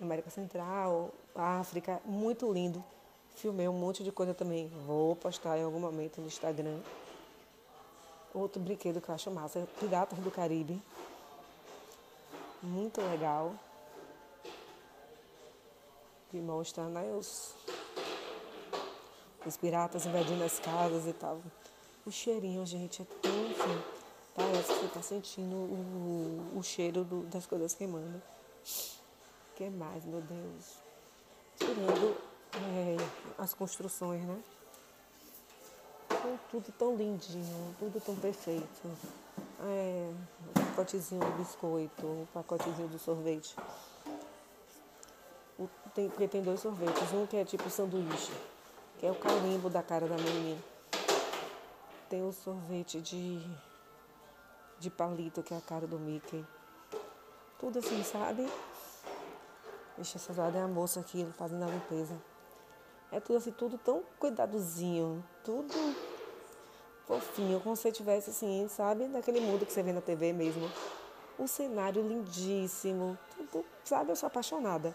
América 0.01 0.31
Central, 0.31 1.11
África, 1.35 2.01
muito 2.05 2.53
lindo. 2.53 2.83
Filmei 3.37 3.69
um 3.69 3.73
monte 3.73 4.03
de 4.03 4.11
coisa 4.11 4.35
também. 4.35 4.69
Vou 4.87 5.15
postar 5.17 5.59
em 5.59 5.63
algum 5.63 5.79
momento 5.79 6.21
no 6.21 6.27
Instagram. 6.27 6.81
Outro 8.35 8.61
brinquedo 8.61 9.01
que 9.01 9.09
eu 9.09 9.15
acho 9.15 9.31
massa 9.31 9.67
Piratas 9.79 10.19
do 10.19 10.31
Caribe. 10.31 10.81
Muito 12.63 13.01
legal. 13.01 13.55
Que 16.31 16.39
mostra 16.39 16.85
né, 16.89 17.15
os, 17.15 17.55
os 19.45 19.57
piratas 19.57 20.07
invadindo 20.07 20.45
as 20.45 20.59
casas 20.59 21.07
e 21.07 21.13
tal. 21.13 21.41
O 22.07 22.11
cheirinho, 22.11 22.65
gente, 22.65 23.03
é 23.03 23.05
tão 23.23 23.51
assim, 23.51 23.83
Parece 24.39 24.73
que 24.73 24.79
você 24.79 24.87
está 24.87 25.03
sentindo 25.03 25.57
o, 25.57 26.53
o 26.57 26.63
cheiro 26.63 27.03
do, 27.03 27.23
das 27.25 27.45
coisas 27.45 27.75
queimando. 27.75 28.19
O 28.19 29.57
que 29.57 29.69
mais, 29.69 30.05
meu 30.05 30.21
Deus? 30.21 30.79
Tirando 31.57 32.17
é, 32.55 32.97
as 33.37 33.53
construções, 33.53 34.23
né? 34.23 34.41
tudo 36.53 36.73
tão 36.79 36.95
lindinho, 36.95 37.75
tudo 37.81 38.01
tão 38.01 38.15
perfeito. 38.15 38.97
É, 39.61 40.11
um 40.51 40.65
pacotezinho 40.67 41.21
de 41.21 41.33
biscoito, 41.33 42.07
um 42.07 42.27
pacotezinho 42.33 42.89
de 42.89 42.99
sorvete. 43.01 43.57
O, 45.59 45.69
tem, 45.97 46.09
porque 46.09 46.29
tem 46.29 46.43
dois 46.43 46.61
sorvetes. 46.61 47.13
Um 47.13 47.27
que 47.27 47.37
é 47.37 47.45
tipo 47.45 47.69
sanduíche, 47.69 48.33
que 48.99 49.07
é 49.07 49.11
o 49.11 49.15
carimbo 49.15 49.71
da 49.71 49.83
cara 49.83 50.07
da 50.07 50.17
menina. 50.17 50.61
Tem 52.09 52.23
o 52.23 52.33
sorvete 52.33 53.01
de 53.01 53.41
de 54.79 54.91
palito, 54.91 55.43
que 55.43 55.53
é 55.53 55.57
a 55.57 55.61
cara 55.61 55.87
do 55.87 55.99
Mickey. 55.99 56.45
Tudo 57.59 57.81
assim, 57.81 58.03
sabe? 58.05 58.49
Deixa 59.97 60.17
essa 60.17 60.33
é 60.33 60.63
a 60.63 60.69
moça 60.69 61.01
aqui 61.01 61.27
fazendo 61.37 61.65
a 61.65 61.67
limpeza. 61.67 62.17
É 63.11 63.19
tudo 63.19 63.39
assim, 63.39 63.51
tudo 63.51 63.77
tão 63.79 64.03
cuidadozinho, 64.19 65.25
tudo 65.43 65.75
fofinho, 67.07 67.59
como 67.61 67.75
se 67.75 67.91
tivesse 67.91 68.31
assim, 68.31 68.69
sabe? 68.69 69.09
Daquele 69.09 69.41
mundo 69.41 69.67
que 69.67 69.73
você 69.73 69.83
vê 69.83 69.93
na 69.93 70.01
TV 70.01 70.33
mesmo. 70.33 70.71
Um 71.39 71.47
cenário 71.47 72.07
lindíssimo, 72.07 73.19
tudo, 73.35 73.65
sabe? 73.83 74.13
Eu 74.13 74.17
sou 74.17 74.27
apaixonada. 74.27 74.95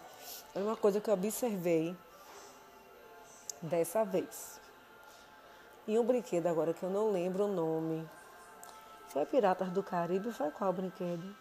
É 0.54 0.60
uma 0.60 0.76
coisa 0.76 1.00
que 1.00 1.10
eu 1.10 1.14
observei 1.14 1.94
dessa 3.64 4.04
vez. 4.04 4.60
E 5.86 5.98
um 5.98 6.04
brinquedo 6.04 6.46
agora 6.46 6.72
que 6.72 6.82
eu 6.82 6.90
não 6.90 7.10
lembro 7.10 7.44
o 7.44 7.52
nome. 7.52 8.08
Foi 9.08 9.26
Piratas 9.26 9.70
do 9.70 9.82
Caribe? 9.82 10.32
Foi 10.32 10.50
qual 10.50 10.72
brinquedo? 10.72 11.34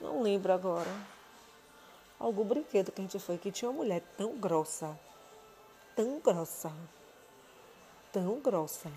Não 0.00 0.22
lembro 0.22 0.52
agora. 0.52 0.90
Algum 2.18 2.44
brinquedo 2.44 2.92
que 2.92 3.00
a 3.00 3.04
gente 3.04 3.18
foi 3.18 3.38
que 3.38 3.50
tinha 3.50 3.70
uma 3.70 3.78
mulher 3.78 4.02
tão 4.16 4.36
grossa. 4.36 4.98
Tão 5.96 6.20
grossa. 6.20 6.72
Tão 8.12 8.40
grossa. 8.40 8.90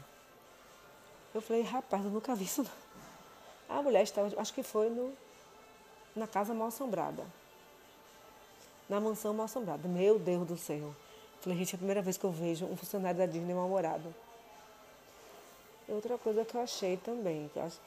Eu 1.34 1.42
falei, 1.42 1.64
rapaz, 1.64 2.04
eu 2.04 2.12
nunca 2.12 2.36
vi 2.36 2.46
isso 2.46 2.64
não. 2.64 3.78
A 3.78 3.82
mulher 3.82 4.04
estava, 4.04 4.30
acho 4.40 4.54
que 4.54 4.62
foi 4.62 4.90
no, 4.90 5.14
na 6.16 6.28
casa 6.28 6.54
mal 6.54 6.68
assombrada. 6.68 7.26
Na 8.88 9.00
mansão 9.00 9.34
mal 9.34 9.46
assombrada. 9.46 9.88
Meu 9.88 10.20
Deus 10.20 10.46
do 10.46 10.58
céu. 10.58 10.94
Falei, 11.46 11.60
gente, 11.60 11.74
é 11.74 11.76
a 11.76 11.78
primeira 11.78 12.02
vez 12.02 12.18
que 12.18 12.24
eu 12.24 12.32
vejo 12.32 12.66
um 12.66 12.76
funcionário 12.76 13.20
da 13.20 13.28
Disney 13.28 13.54
mal-humorado. 13.54 14.12
Outra 15.88 16.18
coisa 16.18 16.44
que 16.44 16.58
eu 16.58 16.62
achei 16.62 16.98
também, 16.98 17.52
que 17.54 17.60
acho, 17.60 17.80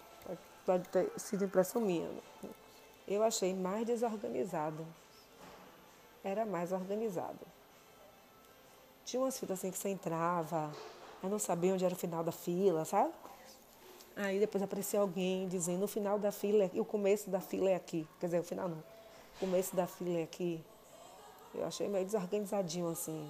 pode 0.64 0.88
ter 0.90 1.10
sido 1.16 1.44
impressão 1.44 1.82
minha, 1.82 2.08
eu 3.08 3.20
achei 3.20 3.52
mais 3.52 3.84
desorganizado. 3.84 4.86
Era 6.22 6.46
mais 6.46 6.70
organizado. 6.70 7.40
Tinha 9.04 9.20
umas 9.20 9.36
filas 9.36 9.58
assim 9.58 9.72
que 9.72 9.78
você 9.78 9.88
entrava, 9.88 10.70
eu 11.20 11.28
não 11.28 11.40
sabia 11.40 11.74
onde 11.74 11.84
era 11.84 11.94
o 11.94 11.98
final 11.98 12.22
da 12.22 12.30
fila, 12.30 12.84
sabe? 12.84 13.12
Aí 14.14 14.38
depois 14.38 14.62
aparecia 14.62 15.00
alguém 15.00 15.48
dizendo 15.48 15.82
o 15.82 15.88
final 15.88 16.16
da 16.16 16.30
fila 16.30 16.62
é, 16.62 16.70
o 16.80 16.84
começo 16.84 17.28
da 17.28 17.40
fila 17.40 17.70
é 17.70 17.74
aqui. 17.74 18.06
Quer 18.20 18.26
dizer, 18.26 18.38
o 18.38 18.44
final 18.44 18.68
não. 18.68 18.78
O 18.78 19.40
começo 19.40 19.74
da 19.74 19.88
fila 19.88 20.20
é 20.20 20.22
aqui. 20.22 20.64
Eu 21.52 21.66
achei 21.66 21.88
meio 21.88 22.04
desorganizadinho 22.04 22.88
assim. 22.88 23.28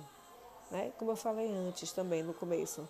Né? 0.71 0.93
Como 0.99 1.11
eu 1.11 1.17
falei 1.17 1.51
antes 1.51 1.93
também 1.93 2.23
no 2.23 2.35
começo. 2.35 2.89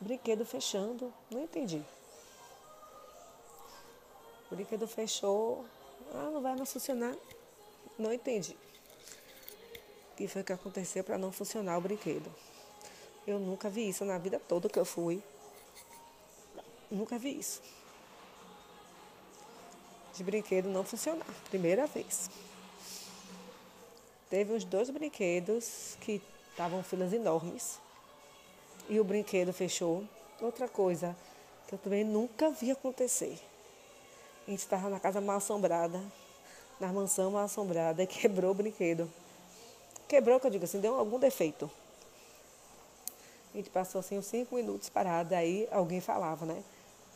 Brinquedo 0.00 0.44
fechando, 0.44 1.12
não 1.30 1.42
entendi. 1.42 1.82
Brinquedo 4.50 4.86
fechou, 4.86 5.64
ah, 6.12 6.30
não 6.30 6.40
vai 6.40 6.54
mais 6.54 6.72
funcionar. 6.72 7.14
Não 7.98 8.12
entendi. 8.12 8.56
O 10.12 10.16
que 10.16 10.28
foi 10.28 10.44
que 10.44 10.52
aconteceu 10.52 11.02
para 11.02 11.18
não 11.18 11.32
funcionar 11.32 11.78
o 11.78 11.80
brinquedo? 11.80 12.30
Eu 13.26 13.38
nunca 13.38 13.70
vi 13.70 13.88
isso 13.88 14.04
na 14.04 14.18
vida 14.18 14.40
toda 14.46 14.68
que 14.68 14.78
eu 14.78 14.84
fui. 14.84 15.22
Nunca 16.90 17.18
vi 17.18 17.38
isso. 17.38 17.62
De 20.14 20.22
brinquedo 20.22 20.68
não 20.68 20.84
funcionar. 20.84 21.26
Primeira 21.48 21.86
vez. 21.86 22.30
Teve 24.28 24.52
uns 24.52 24.64
dois 24.64 24.90
brinquedos 24.90 25.96
que 26.00 26.20
estavam 26.54 26.82
filas 26.84 27.12
enormes. 27.12 27.80
E 28.88 29.00
o 29.00 29.04
brinquedo 29.04 29.52
fechou. 29.52 30.04
Outra 30.40 30.68
coisa 30.68 31.16
que 31.66 31.74
eu 31.74 31.78
também 31.78 32.04
nunca 32.04 32.50
vi 32.50 32.70
acontecer. 32.70 33.38
A 34.46 34.50
gente 34.50 34.60
estava 34.60 34.88
na 34.88 35.00
casa 35.00 35.20
mal 35.20 35.38
assombrada, 35.38 36.00
na 36.78 36.92
mansão 36.92 37.30
mal 37.30 37.44
assombrada, 37.44 38.02
e 38.02 38.06
quebrou 38.06 38.52
o 38.52 38.54
brinquedo. 38.54 39.10
Quebrou, 40.06 40.38
que 40.38 40.46
eu 40.46 40.50
digo 40.50 40.64
assim, 40.64 40.80
deu 40.80 40.98
algum 40.98 41.18
defeito. 41.18 41.70
A 43.52 43.56
gente 43.56 43.70
passou 43.70 44.00
assim 44.00 44.18
uns 44.18 44.26
cinco 44.26 44.54
minutos 44.54 44.88
parado, 44.88 45.34
aí 45.34 45.68
alguém 45.70 46.00
falava, 46.00 46.44
né? 46.44 46.62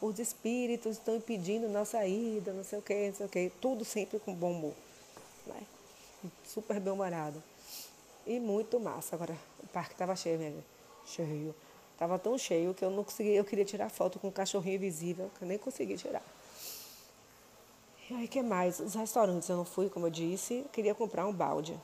Os 0.00 0.18
espíritos 0.18 0.92
estão 0.92 1.16
impedindo 1.16 1.68
nossa 1.68 2.04
ida, 2.07 2.52
não 2.52 2.64
sei 2.64 2.78
o 2.78 2.83
quê, 2.83 3.09
não 3.09 3.14
sei 3.14 3.26
o 3.26 3.28
quê. 3.28 3.52
Tudo 3.61 3.85
sempre 3.85 4.18
com 4.21 4.33
bom 4.33 4.52
humor. 4.52 4.75
Né? 5.47 5.61
Super 6.47 6.80
bem-humorado. 6.80 7.42
E 8.28 8.38
muito 8.38 8.78
massa. 8.78 9.16
Agora, 9.16 9.35
o 9.64 9.66
parque 9.68 9.94
estava 9.94 10.14
cheio, 10.14 10.38
né? 10.38 10.52
Cheio. 11.06 11.54
Tava 11.97 12.18
tão 12.18 12.37
cheio 12.37 12.75
que 12.75 12.85
eu 12.85 12.90
não 12.90 13.02
consegui, 13.02 13.30
eu 13.35 13.44
queria 13.44 13.64
tirar 13.64 13.88
foto 13.88 14.18
com 14.18 14.28
o 14.28 14.32
cachorrinho 14.32 14.76
invisível, 14.76 15.30
que 15.37 15.42
eu 15.42 15.49
nem 15.49 15.56
consegui 15.56 15.97
tirar. 15.97 16.23
E 18.11 18.14
aí, 18.14 18.28
que 18.28 18.42
mais? 18.42 18.80
Os 18.80 18.94
restaurantes 18.94 19.49
eu 19.49 19.56
não 19.56 19.64
fui, 19.64 19.88
como 19.88 20.06
eu 20.06 20.11
disse. 20.11 20.66
Queria 20.70 20.94
comprar 20.94 21.26
um 21.26 21.32
balde 21.32 21.75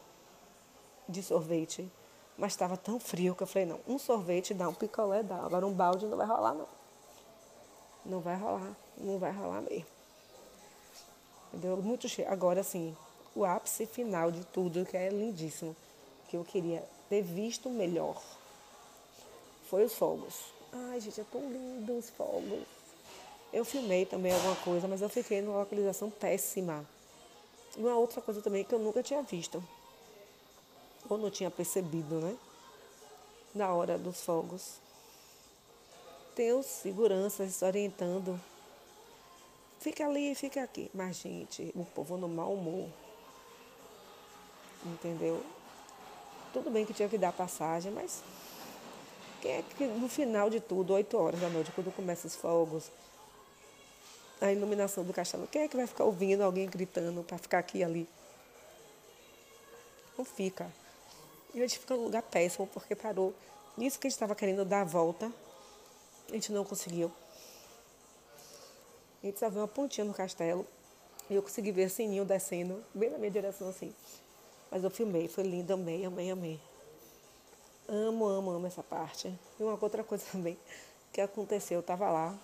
de 1.08 1.22
sorvete. 1.22 1.90
Mas 2.36 2.52
estava 2.52 2.76
tão 2.76 3.00
frio 3.00 3.34
que 3.34 3.42
eu 3.42 3.46
falei, 3.46 3.66
não, 3.66 3.80
um 3.88 3.98
sorvete 3.98 4.52
dá, 4.52 4.68
um 4.68 4.74
picolé 4.74 5.22
dá. 5.22 5.36
Agora 5.36 5.66
um 5.66 5.72
balde 5.72 6.04
não 6.04 6.16
vai 6.18 6.26
rolar, 6.26 6.52
não. 6.52 6.68
Não 8.04 8.20
vai 8.20 8.36
rolar, 8.36 8.76
não 8.98 9.18
vai 9.18 9.32
rolar 9.32 9.62
mesmo. 9.62 9.86
Entendeu? 11.48 11.78
Muito 11.78 12.06
cheio. 12.06 12.30
Agora, 12.30 12.60
assim, 12.60 12.94
o 13.34 13.46
ápice 13.46 13.86
final 13.86 14.30
de 14.30 14.44
tudo, 14.44 14.84
que 14.84 14.96
é 14.96 15.08
lindíssimo, 15.08 15.74
que 16.34 16.36
eu 16.36 16.44
queria 16.44 16.82
ter 17.08 17.22
visto 17.22 17.70
melhor, 17.70 18.20
foi 19.70 19.84
os 19.84 19.94
fogos. 19.94 20.52
Ai, 20.72 21.00
gente, 21.00 21.20
é 21.20 21.24
tão 21.30 21.40
lindo 21.48 21.96
os 21.96 22.10
fogos. 22.10 22.66
Eu 23.52 23.64
filmei 23.64 24.04
também 24.04 24.32
alguma 24.32 24.56
coisa, 24.56 24.88
mas 24.88 25.00
eu 25.00 25.08
fiquei 25.08 25.40
numa 25.40 25.60
localização 25.60 26.10
péssima. 26.10 26.84
E 27.76 27.80
uma 27.80 27.96
outra 27.96 28.20
coisa 28.20 28.42
também 28.42 28.64
que 28.64 28.74
eu 28.74 28.80
nunca 28.80 29.00
tinha 29.00 29.22
visto. 29.22 29.62
Ou 31.08 31.16
não 31.16 31.30
tinha 31.30 31.52
percebido, 31.52 32.16
né? 32.16 32.36
Na 33.54 33.72
hora 33.72 33.96
dos 33.96 34.20
fogos. 34.24 34.80
Tem 36.34 36.52
os 36.52 36.66
seguranças 36.66 37.62
orientando. 37.62 38.40
Fica 39.78 40.04
ali, 40.04 40.34
fica 40.34 40.64
aqui. 40.64 40.90
Mas, 40.92 41.14
gente, 41.16 41.70
o 41.76 41.84
povo 41.84 42.16
no 42.16 42.28
mau 42.28 42.54
humor. 42.54 42.88
Entendeu? 44.84 45.40
Tudo 46.54 46.70
bem 46.70 46.86
que 46.86 46.94
tinha 46.94 47.08
que 47.08 47.18
dar 47.18 47.32
passagem, 47.32 47.92
mas 47.92 48.22
quem 49.42 49.52
é 49.52 49.62
que 49.76 49.86
no 49.86 50.08
final 50.08 50.48
de 50.48 50.60
tudo, 50.60 50.94
8 50.94 51.18
horas 51.18 51.40
da 51.40 51.50
noite, 51.50 51.72
quando 51.72 51.94
começam 51.94 52.28
os 52.28 52.36
fogos, 52.36 52.90
a 54.40 54.52
iluminação 54.52 55.02
do 55.02 55.12
castelo. 55.12 55.48
Quem 55.48 55.62
é 55.62 55.68
que 55.68 55.76
vai 55.76 55.86
ficar 55.86 56.04
ouvindo 56.04 56.42
alguém 56.42 56.68
gritando 56.68 57.24
para 57.24 57.38
ficar 57.38 57.58
aqui 57.58 57.78
e 57.78 57.84
ali? 57.84 58.08
Não 60.16 60.24
fica. 60.24 60.70
E 61.52 61.58
a 61.58 61.66
gente 61.66 61.80
fica 61.80 61.96
num 61.96 62.04
lugar 62.04 62.22
péssimo 62.22 62.68
porque 62.68 62.94
parou. 62.94 63.34
Nisso 63.76 63.98
que 63.98 64.06
a 64.06 64.08
gente 64.08 64.16
estava 64.16 64.34
querendo 64.34 64.64
dar 64.64 64.82
a 64.82 64.84
volta, 64.84 65.32
a 66.28 66.32
gente 66.32 66.52
não 66.52 66.64
conseguiu. 66.64 67.10
A 69.22 69.26
gente 69.26 69.40
só 69.40 69.50
viu 69.50 69.60
uma 69.60 69.68
pontinha 69.68 70.04
no 70.04 70.14
castelo 70.14 70.64
e 71.28 71.34
eu 71.34 71.42
consegui 71.42 71.72
ver 71.72 71.90
sininho 71.90 72.24
descendo 72.24 72.84
bem 72.94 73.10
na 73.10 73.18
minha 73.18 73.30
direção 73.30 73.68
assim. 73.68 73.92
Mas 74.74 74.82
eu 74.82 74.90
filmei, 74.90 75.28
foi 75.28 75.44
lindo, 75.44 75.72
amei, 75.72 76.04
amei, 76.04 76.32
amei. 76.32 76.60
Amo, 77.88 78.26
amo, 78.26 78.50
amo 78.50 78.66
essa 78.66 78.82
parte. 78.82 79.32
E 79.56 79.62
uma 79.62 79.78
outra 79.80 80.02
coisa 80.02 80.24
também 80.32 80.58
que 81.12 81.20
aconteceu, 81.20 81.76
eu 81.76 81.80
estava 81.80 82.10
lá, 82.10 82.36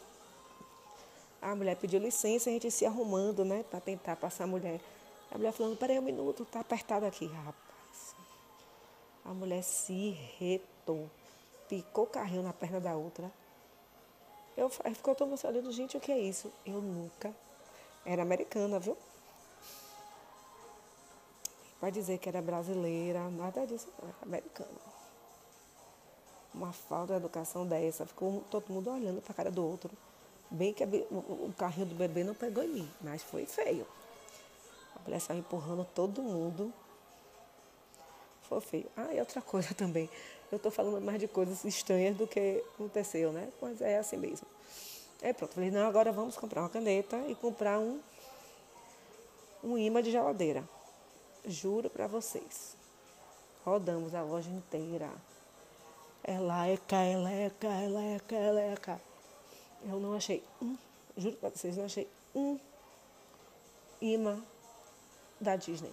a 1.43 1.57
mulher 1.57 1.75
pediu 1.75 1.99
licença, 1.99 2.49
a 2.49 2.53
gente 2.53 2.71
se 2.71 2.87
arrumando, 2.87 3.45
né, 3.45 3.65
para 3.69 3.81
tentar 3.81 4.15
passar 4.15 4.45
a 4.45 4.47
mulher. 4.47 4.81
A 5.29 5.39
mulher 5.39 5.53
falando, 5.53 5.77
peraí 5.77 5.99
um 5.99 6.03
minuto, 6.03 6.45
tá 6.45 6.61
apertado 6.61 7.05
aqui, 7.05 7.27
rapaz. 7.27 8.15
A 9.25 9.35
mulher 9.35 9.65
se 9.65 10.11
retou, 10.39 11.11
picou 11.69 12.05
o 12.05 12.07
carrinho 12.07 12.45
na 12.45 12.53
perna 12.53 12.79
da 12.79 12.95
outra. 12.95 13.29
Eu 14.57 14.71
ficou 14.71 15.17
todo 15.17 15.31
mundo 15.31 15.41
olhando, 15.45 15.73
gente, 15.73 15.97
o 15.97 16.01
que 16.01 16.13
é 16.13 16.19
isso? 16.21 16.53
Eu 16.65 16.81
nunca. 16.81 17.35
Era 18.07 18.23
americana, 18.23 18.79
viu? 18.79 18.97
Vai 21.81 21.91
dizer 21.91 22.19
que 22.19 22.29
era 22.29 22.43
brasileira, 22.43 23.29
nada 23.31 23.67
disso, 23.67 23.89
era 24.03 24.15
americana. 24.23 24.69
Uma 26.53 26.73
falta 26.73 27.15
de 27.15 27.21
educação 27.21 27.67
dessa, 27.67 28.05
ficou 28.05 28.45
todo 28.51 28.65
mundo 28.69 28.91
olhando 28.91 29.23
para 29.23 29.33
a 29.33 29.35
cara 29.35 29.51
do 29.51 29.65
outro. 29.65 29.91
Bem 30.51 30.75
que 30.75 30.85
o 30.85 31.53
carrinho 31.57 31.87
do 31.87 31.95
bebê 31.95 32.25
não 32.25 32.35
pegou 32.35 32.63
em 32.65 32.69
mim, 32.69 32.91
mas 33.01 33.23
foi 33.23 33.47
feio. 33.47 33.87
A 34.97 35.03
mulher 35.05 35.21
saiu 35.21 35.39
empurrando 35.39 35.87
todo 35.95 36.21
mundo. 36.21 36.73
Foi 38.43 38.61
feio. 38.61 38.87
Ah, 38.97 39.15
e 39.15 39.21
outra 39.21 39.41
coisa 39.41 39.73
também. 39.75 40.11
Eu 40.51 40.57
estou 40.57 40.73
falando 40.73 41.01
mais 41.01 41.21
de 41.21 41.29
coisas 41.29 41.65
estranhas 41.65 42.17
do 42.17 42.27
que 42.27 42.63
aconteceu, 42.75 43.33
né? 43.33 43.49
Mas 43.63 43.81
é 43.81 43.99
assim 43.99 44.17
mesmo. 44.17 44.47
Aí 45.23 45.33
pronto, 45.33 45.55
falei, 45.55 45.71
não, 45.71 45.87
agora 45.87 46.11
vamos 46.11 46.37
comprar 46.37 46.63
uma 46.63 46.69
caneta 46.69 47.17
e 47.29 47.35
comprar 47.35 47.79
um, 47.79 48.01
um 49.63 49.79
imã 49.79 50.03
de 50.03 50.11
geladeira. 50.11 50.65
Juro 51.47 51.89
para 51.91 52.07
vocês. 52.07 52.77
Rodamos 53.65 54.15
a 54.15 54.23
loja 54.23 54.51
inteira. 54.51 55.11
Eleca, 56.23 56.97
eleca, 57.05 57.67
eleca, 57.67 58.35
eleca. 58.35 59.01
Eu 59.83 59.99
não 59.99 60.15
achei 60.15 60.45
um, 60.61 60.77
juro 61.17 61.37
para 61.37 61.51
vocês, 61.51 61.77
não 61.77 61.87
achei 61.87 62.09
um 62.35 62.59
imã 64.01 64.43
da 65.41 65.57
Disney. 65.57 65.93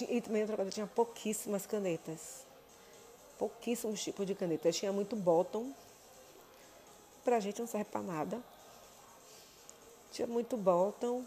E 0.00 0.20
também 0.20 0.42
outra 0.42 0.56
coisa, 0.56 0.70
tinha 0.70 0.86
pouquíssimas 0.86 1.66
canetas. 1.66 2.44
pouquíssimos 3.38 4.02
tipos 4.02 4.26
de 4.26 4.34
caneta. 4.34 4.72
Tinha 4.72 4.92
muito 4.92 5.14
bottom, 5.16 5.72
pra 7.24 7.40
gente 7.40 7.60
não 7.60 7.66
serve 7.66 7.90
pra 7.90 8.02
nada. 8.02 8.42
Tinha 10.10 10.26
muito 10.26 10.56
bottom, 10.56 11.24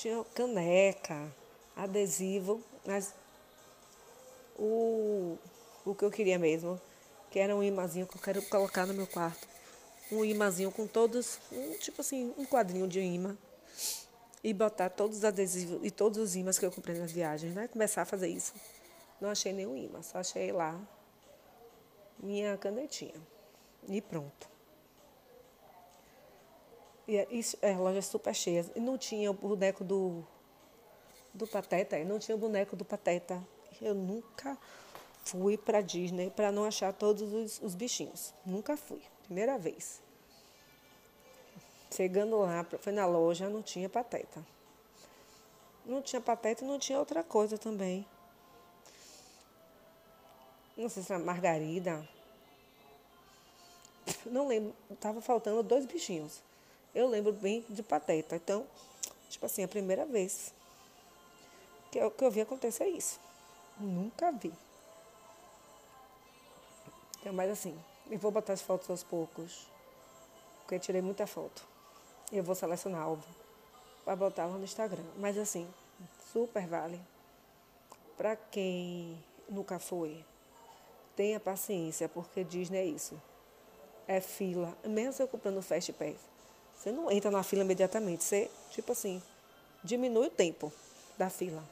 tinha 0.00 0.24
caneca, 0.34 1.30
adesivo, 1.76 2.62
mas 2.86 3.14
o, 4.58 5.36
o 5.84 5.94
que 5.94 6.02
eu 6.02 6.10
queria 6.10 6.38
mesmo, 6.38 6.80
que 7.30 7.38
era 7.38 7.54
um 7.54 7.62
imazinho 7.62 8.06
que 8.06 8.16
eu 8.16 8.22
quero 8.22 8.42
colocar 8.42 8.86
no 8.86 8.94
meu 8.94 9.06
quarto. 9.06 9.46
Um 10.10 10.24
imazinho 10.24 10.72
com 10.72 10.86
todos, 10.86 11.38
um, 11.52 11.74
tipo 11.74 12.00
assim, 12.00 12.34
um 12.38 12.46
quadrinho 12.46 12.88
de 12.88 12.98
imã. 12.98 13.36
E 14.42 14.54
botar 14.54 14.88
todos 14.88 15.18
os 15.18 15.24
adesivos 15.24 15.80
e 15.82 15.90
todos 15.90 16.18
os 16.18 16.34
imãs 16.34 16.58
que 16.58 16.64
eu 16.64 16.72
comprei 16.72 16.98
nas 16.98 17.12
viagens, 17.12 17.54
né? 17.54 17.68
Começar 17.68 18.02
a 18.02 18.06
fazer 18.06 18.28
isso. 18.28 18.54
Não 19.20 19.28
achei 19.28 19.52
nenhum 19.52 19.76
imã, 19.76 20.02
só 20.02 20.18
achei 20.18 20.50
lá 20.50 20.80
minha 22.18 22.56
canetinha. 22.56 23.20
E 23.86 24.00
pronto. 24.00 24.49
E 27.10 27.16
é, 27.16 27.26
isso, 27.28 27.58
é, 27.60 27.76
loja 27.76 28.00
super 28.00 28.32
cheia. 28.32 28.64
E 28.76 28.78
não 28.78 28.96
tinha 28.96 29.32
o 29.32 29.34
boneco 29.34 29.82
do, 29.82 30.24
do 31.34 31.44
Pateta, 31.44 31.98
não 32.04 32.20
tinha 32.20 32.36
o 32.36 32.38
boneco 32.38 32.76
do 32.76 32.84
Pateta. 32.84 33.44
Eu 33.82 33.96
nunca 33.96 34.56
fui 35.24 35.58
para 35.58 35.80
Disney 35.80 36.30
para 36.30 36.52
não 36.52 36.64
achar 36.64 36.92
todos 36.92 37.32
os, 37.32 37.60
os, 37.60 37.74
bichinhos. 37.74 38.32
Nunca 38.46 38.76
fui. 38.76 39.02
Primeira 39.24 39.58
vez. 39.58 40.00
Chegando 41.92 42.38
lá, 42.38 42.64
foi 42.78 42.92
na 42.92 43.06
loja, 43.06 43.48
não 43.48 43.60
tinha 43.60 43.88
Pateta. 43.88 44.46
Não 45.84 46.00
tinha 46.00 46.20
Pateta 46.20 46.64
e 46.64 46.68
não 46.68 46.78
tinha 46.78 47.00
outra 47.00 47.24
coisa 47.24 47.58
também. 47.58 48.06
Não 50.76 50.88
sei 50.88 51.02
se 51.02 51.12
era 51.12 51.20
Margarida. 51.20 52.08
Não 54.26 54.46
lembro. 54.46 54.72
Tava 55.00 55.20
faltando 55.20 55.60
dois 55.64 55.84
bichinhos. 55.86 56.48
Eu 56.94 57.08
lembro 57.08 57.32
bem 57.32 57.64
de 57.68 57.82
Pateta. 57.82 58.36
Então, 58.36 58.66
tipo 59.28 59.46
assim, 59.46 59.62
a 59.62 59.68
primeira 59.68 60.04
vez 60.04 60.52
que 61.90 61.98
eu, 61.98 62.10
que 62.10 62.24
eu 62.24 62.30
vi 62.30 62.40
acontecer 62.40 62.86
isso. 62.86 63.20
Nunca 63.78 64.30
vi. 64.32 64.52
Então, 67.20 67.32
mas 67.32 67.50
assim, 67.50 67.78
eu 68.10 68.18
vou 68.18 68.30
botar 68.30 68.52
as 68.52 68.62
fotos 68.62 68.88
aos 68.90 69.02
poucos. 69.02 69.68
Porque 70.60 70.74
eu 70.74 70.80
tirei 70.80 71.02
muita 71.02 71.26
foto. 71.26 71.66
E 72.32 72.36
eu 72.38 72.44
vou 72.44 72.54
selecionar 72.54 73.02
alvo 73.02 73.26
para 74.04 74.16
botar 74.16 74.46
lá 74.46 74.56
no 74.56 74.64
Instagram. 74.64 75.04
Mas 75.16 75.36
assim, 75.36 75.68
super 76.32 76.66
vale. 76.66 77.00
Para 78.16 78.36
quem 78.36 79.22
nunca 79.48 79.78
foi, 79.78 80.24
tenha 81.16 81.40
paciência, 81.40 82.08
porque 82.08 82.44
Disney 82.44 82.78
é 82.78 82.84
isso. 82.84 83.20
É 84.06 84.20
fila. 84.20 84.76
Mesmo 84.84 85.12
você 85.12 85.26
comprando 85.26 85.62
Fast 85.62 85.92
Pass, 85.92 86.29
você 86.80 86.90
não 86.90 87.10
entra 87.10 87.30
na 87.30 87.42
fila 87.42 87.62
imediatamente. 87.62 88.24
Você, 88.24 88.50
tipo 88.70 88.92
assim, 88.92 89.22
diminui 89.84 90.28
o 90.28 90.30
tempo 90.30 90.72
da 91.18 91.28
fila. 91.28 91.62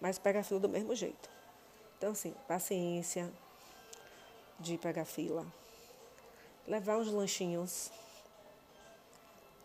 Mas 0.00 0.18
pega 0.18 0.40
a 0.40 0.42
fila 0.42 0.58
do 0.58 0.68
mesmo 0.68 0.94
jeito. 0.94 1.28
Então, 1.98 2.12
assim, 2.12 2.34
paciência 2.48 3.30
de 4.58 4.78
pegar 4.78 5.04
fila. 5.04 5.46
Levar 6.66 6.96
uns 6.96 7.12
lanchinhos 7.12 7.90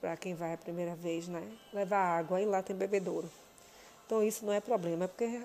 para 0.01 0.17
quem 0.17 0.35
vai 0.35 0.55
a 0.55 0.57
primeira 0.57 0.93
vez, 0.93 1.29
né? 1.29 1.49
Levar 1.71 2.17
água 2.17 2.41
e 2.41 2.45
lá 2.45 2.61
tem 2.61 2.75
bebedouro. 2.75 3.31
Então 4.05 4.21
isso 4.21 4.45
não 4.45 4.51
é 4.51 4.59
problema, 4.59 5.05
é 5.05 5.07
porque 5.07 5.41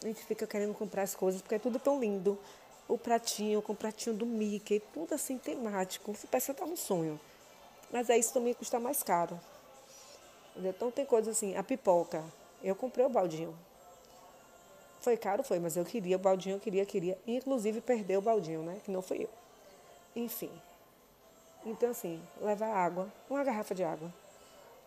a 0.00 0.06
gente 0.06 0.24
fica 0.24 0.46
querendo 0.46 0.72
comprar 0.74 1.02
as 1.02 1.14
coisas 1.14 1.42
porque 1.42 1.56
é 1.56 1.58
tudo 1.58 1.80
tão 1.80 1.98
lindo. 1.98 2.38
O 2.86 2.96
pratinho 2.96 3.60
com 3.60 3.72
o 3.72 3.76
pratinho 3.76 4.14
do 4.14 4.24
Mickey, 4.24 4.80
tudo 4.94 5.12
assim 5.12 5.36
temático. 5.38 6.14
Você 6.14 6.28
pensa 6.28 6.54
que 6.54 6.60
tá 6.60 6.66
um 6.66 6.76
sonho. 6.76 7.18
Mas 7.92 8.10
é 8.10 8.18
isso 8.18 8.32
também 8.32 8.54
custa 8.54 8.80
mais 8.80 9.02
caro. 9.02 9.38
Então 10.56 10.90
tem 10.90 11.04
coisas 11.04 11.36
assim, 11.36 11.56
a 11.56 11.62
pipoca. 11.62 12.24
Eu 12.62 12.74
comprei 12.74 13.04
o 13.04 13.08
baldinho. 13.08 13.56
Foi 15.00 15.16
caro, 15.16 15.44
foi, 15.44 15.58
mas 15.60 15.76
eu 15.76 15.84
queria 15.84 16.16
o 16.16 16.18
baldinho, 16.18 16.56
eu 16.56 16.60
queria, 16.60 16.84
queria. 16.84 17.18
Inclusive 17.26 17.80
perder 17.80 18.16
o 18.16 18.22
baldinho, 18.22 18.62
né? 18.62 18.80
Que 18.84 18.90
não 18.90 19.02
fui 19.02 19.24
eu. 19.24 19.30
Enfim. 20.16 20.50
Então 21.64 21.90
assim, 21.90 22.22
levar 22.40 22.68
água, 22.68 23.12
uma 23.28 23.44
garrafa 23.44 23.74
de 23.74 23.84
água. 23.84 24.12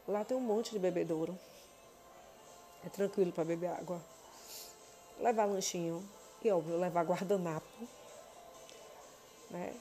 Lá 0.08 0.26
tem 0.26 0.36
um 0.36 0.42
monte 0.42 0.72
de 0.72 0.80
bebedouro. 0.80 1.38
É 2.86 2.90
tranquilo 2.90 3.32
para 3.32 3.46
beber 3.46 3.68
água. 3.68 4.02
Levar 5.20 5.46
lanchinho. 5.46 6.04
E 6.42 6.50
óbvio, 6.52 6.78
levar 6.78 7.04
guardanapo. 7.04 7.68
Né? 9.50 9.74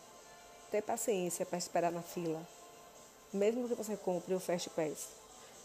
Ter 0.71 0.83
paciência 0.83 1.47
para 1.47 1.57
esperar 1.57 1.91
na 1.91 2.03
fila 2.03 2.45
mesmo 3.33 3.69
que 3.69 3.75
você 3.75 3.97
compre 3.97 4.35
o 4.35 4.41
Fast 4.41 4.71
Pass, 4.71 5.09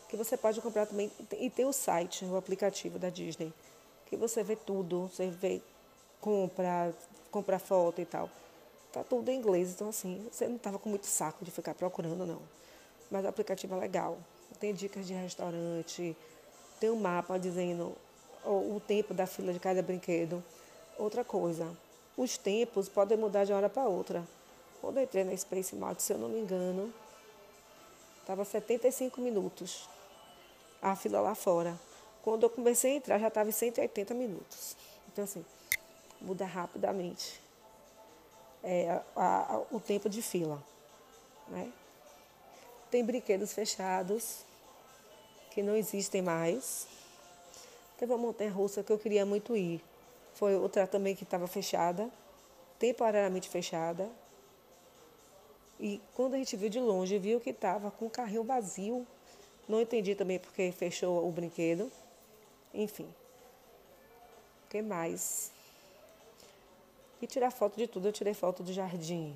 que 0.10 0.17
você 0.17 0.38
pode 0.38 0.62
comprar 0.62 0.86
também 0.86 1.12
e 1.39 1.49
tem 1.49 1.65
o 1.65 1.73
site, 1.73 2.26
o 2.26 2.38
aplicativo 2.38 2.99
da 2.99 3.10
Disney, 3.10 3.52
que 4.06 4.15
você 4.15 4.43
vê 4.43 4.56
tudo, 4.56 5.08
você 5.08 5.28
vê 5.28 5.62
compra, 6.21 6.93
compra 7.32 7.60
foto 7.60 7.99
e 7.99 8.06
tal. 8.06 8.30
Tá 8.91 9.04
tudo 9.04 9.30
em 9.30 9.38
inglês, 9.38 9.71
então 9.71 9.89
assim, 9.89 10.28
você 10.32 10.47
não 10.47 10.58
tava 10.58 10.78
com 10.78 10.88
muito 10.88 11.08
saco 11.08 11.43
de 11.43 11.49
ficar 11.49 11.73
procurando 11.73 12.26
não. 12.26 12.41
Mas 13.10 13.26
o 13.26 13.28
aplicativo 13.28 13.76
é 13.76 13.80
legal. 13.80 14.17
Tem 14.60 14.73
dicas 14.73 15.08
de 15.08 15.13
restaurante, 15.13 16.15
tem 16.80 16.89
um 16.89 16.95
mapa 16.95 17.39
dizendo 17.39 17.95
o, 18.45 18.82
tempo 18.86 19.13
da 19.13 19.26
fila 19.26 19.52
de 19.52 19.60
cada 19.60 19.82
brinquedo. 19.82 20.43
Outra 20.97 21.23
coisa, 21.23 21.76
os 22.15 22.38
tempos 22.38 22.88
podem 22.88 23.17
mudar 23.17 23.45
de 23.45 23.52
uma 23.52 23.58
hora 23.58 23.69
para 23.69 23.88
outra. 23.88 24.23
Quando 24.80 24.97
eu 24.97 25.04
entrei 25.04 25.23
na 25.23 25.36
Space 25.36 25.76
Mountain, 25.76 25.99
se 25.99 26.13
eu 26.13 26.19
não 26.19 26.30
me 26.30 26.39
engano, 26.39 26.93
Estava 28.23 28.45
75 28.45 29.19
minutos 29.19 29.89
a 30.81 30.95
fila 30.95 31.19
lá 31.19 31.36
fora. 31.36 31.77
Quando 32.23 32.43
eu 32.43 32.49
comecei 32.49 32.93
a 32.93 32.95
entrar, 32.95 33.19
já 33.19 33.27
estava 33.27 33.49
em 33.49 33.51
180 33.51 34.13
minutos. 34.13 34.77
Então, 35.12 35.25
assim, 35.25 35.45
muda 36.21 36.45
rapidamente 36.45 37.41
é, 38.63 39.01
a, 39.13 39.55
a, 39.55 39.62
o 39.71 39.77
tempo 39.77 40.07
de 40.07 40.21
fila. 40.21 40.63
Né? 41.49 41.69
Tem 42.89 43.03
brinquedos 43.03 43.51
fechados 43.51 44.45
que 45.51 45.62
não 45.62 45.75
existem 45.75 46.21
mais. 46.21 46.88
Teve 47.97 48.13
uma 48.13 48.17
montanha 48.17 48.51
russa 48.51 48.83
que 48.83 48.91
eu 48.91 48.97
queria 48.97 49.25
muito 49.25 49.53
ir. 49.53 49.83
Foi 50.33 50.55
outra 50.55 50.88
também 50.88 51.13
que 51.13 51.25
estava 51.25 51.45
fechada, 51.45 52.09
temporariamente 52.79 53.49
fechada. 53.49 54.09
E 55.84 56.00
quando 56.15 56.36
a 56.36 56.38
gente 56.38 56.56
viu 56.56 56.69
de 56.69 56.80
longe, 56.80 57.19
viu 57.19 57.41
que 57.41 57.50
estava 57.50 57.91
com 57.91 58.06
o 58.06 58.10
carrinho 58.10 58.41
vazio. 58.46 59.06
Não 59.67 59.82
entendi 59.82 60.15
também 60.15 60.39
porque 60.39 60.72
fechou 60.72 61.28
o 61.28 61.30
brinquedo. 61.30 61.91
Enfim. 62.74 63.13
O 64.63 64.69
que 64.69 64.82
mais? 64.82 65.52
E 67.22 67.28
tirar 67.28 67.52
foto 67.52 67.76
de 67.76 67.86
tudo. 67.86 68.08
Eu 68.08 68.13
tirei 68.13 68.34
foto 68.34 68.63
do 68.63 68.72
jardim. 68.72 69.36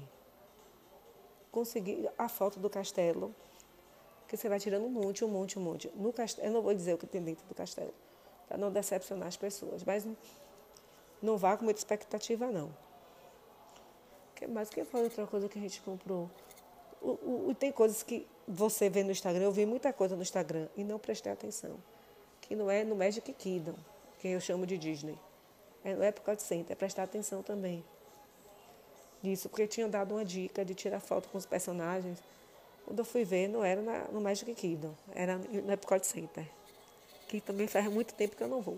Consegui 1.52 2.08
a 2.18 2.30
foto 2.30 2.62
do 2.62 2.70
castelo. 2.70 3.36
Que 4.26 4.38
você 4.38 4.48
vai 4.48 4.58
tirando 4.58 4.86
um 4.86 4.90
monte, 4.90 5.26
um 5.26 5.28
monte, 5.28 5.60
um 5.60 5.62
monte. 5.62 5.92
No 5.96 6.14
castelo, 6.14 6.48
eu 6.48 6.54
não 6.54 6.62
vou 6.62 6.74
dizer 6.74 6.94
o 6.94 6.98
que 6.98 7.06
tem 7.06 7.22
dentro 7.22 7.46
do 7.46 7.54
castelo. 7.54 7.94
Para 8.48 8.58
não 8.58 8.72
decepcionar 8.72 9.28
as 9.28 9.36
pessoas. 9.36 9.84
Mas 9.84 10.08
não 11.22 11.36
vá 11.36 11.58
com 11.58 11.66
muita 11.66 11.82
expectativa, 11.82 12.48
não 12.48 12.87
mais? 14.46 14.70
Que 14.70 14.84
foi 14.84 15.04
outra 15.04 15.26
coisa 15.26 15.48
que 15.48 15.58
a 15.58 15.62
gente 15.62 15.82
comprou? 15.82 16.30
O, 17.02 17.50
o, 17.50 17.56
tem 17.58 17.72
coisas 17.72 18.04
que 18.04 18.28
você 18.48 18.90
vê 18.90 19.04
no 19.04 19.12
Instagram, 19.12 19.46
eu 19.46 19.52
vi 19.52 19.66
muita 19.66 19.94
coisa 19.94 20.16
no 20.16 20.22
Instagram 20.22 20.68
e 20.76 20.84
não 20.84 21.00
prestei 21.00 21.32
atenção. 21.32 21.78
Que 22.42 22.56
não 22.56 22.70
é 22.70 22.84
no 22.84 22.96
Magic 22.96 23.32
Kingdom, 23.34 23.76
que 24.20 24.28
eu 24.28 24.40
chamo 24.40 24.66
de 24.66 24.78
Disney. 24.78 25.18
É 25.84 25.94
no 25.96 26.04
Epcot 26.04 26.42
Center, 26.42 26.74
é 26.74 26.76
prestar 26.76 27.04
atenção 27.04 27.42
também. 27.42 27.84
Disso, 29.22 29.50
porque 29.50 29.66
tinham 29.68 29.90
dado 29.90 30.14
uma 30.14 30.26
dica 30.26 30.64
de 30.64 30.76
tirar 30.76 31.00
foto 31.00 31.30
com 31.30 31.38
os 31.38 31.46
personagens. 31.46 32.22
Quando 32.86 33.00
eu 33.00 33.06
fui 33.06 33.24
ver, 33.24 33.48
não 33.48 33.64
era 33.64 33.82
na, 33.82 34.06
no 34.06 34.22
Magic 34.22 34.54
Kingdom, 34.54 34.94
era 35.14 35.38
no 35.38 35.72
Epcot 35.72 36.06
Center. 36.06 36.48
Que 37.28 37.42
também 37.42 37.68
faz 37.68 37.86
muito 37.92 38.14
tempo 38.14 38.36
que 38.36 38.44
eu 38.44 38.48
não 38.48 38.62
vou. 38.62 38.78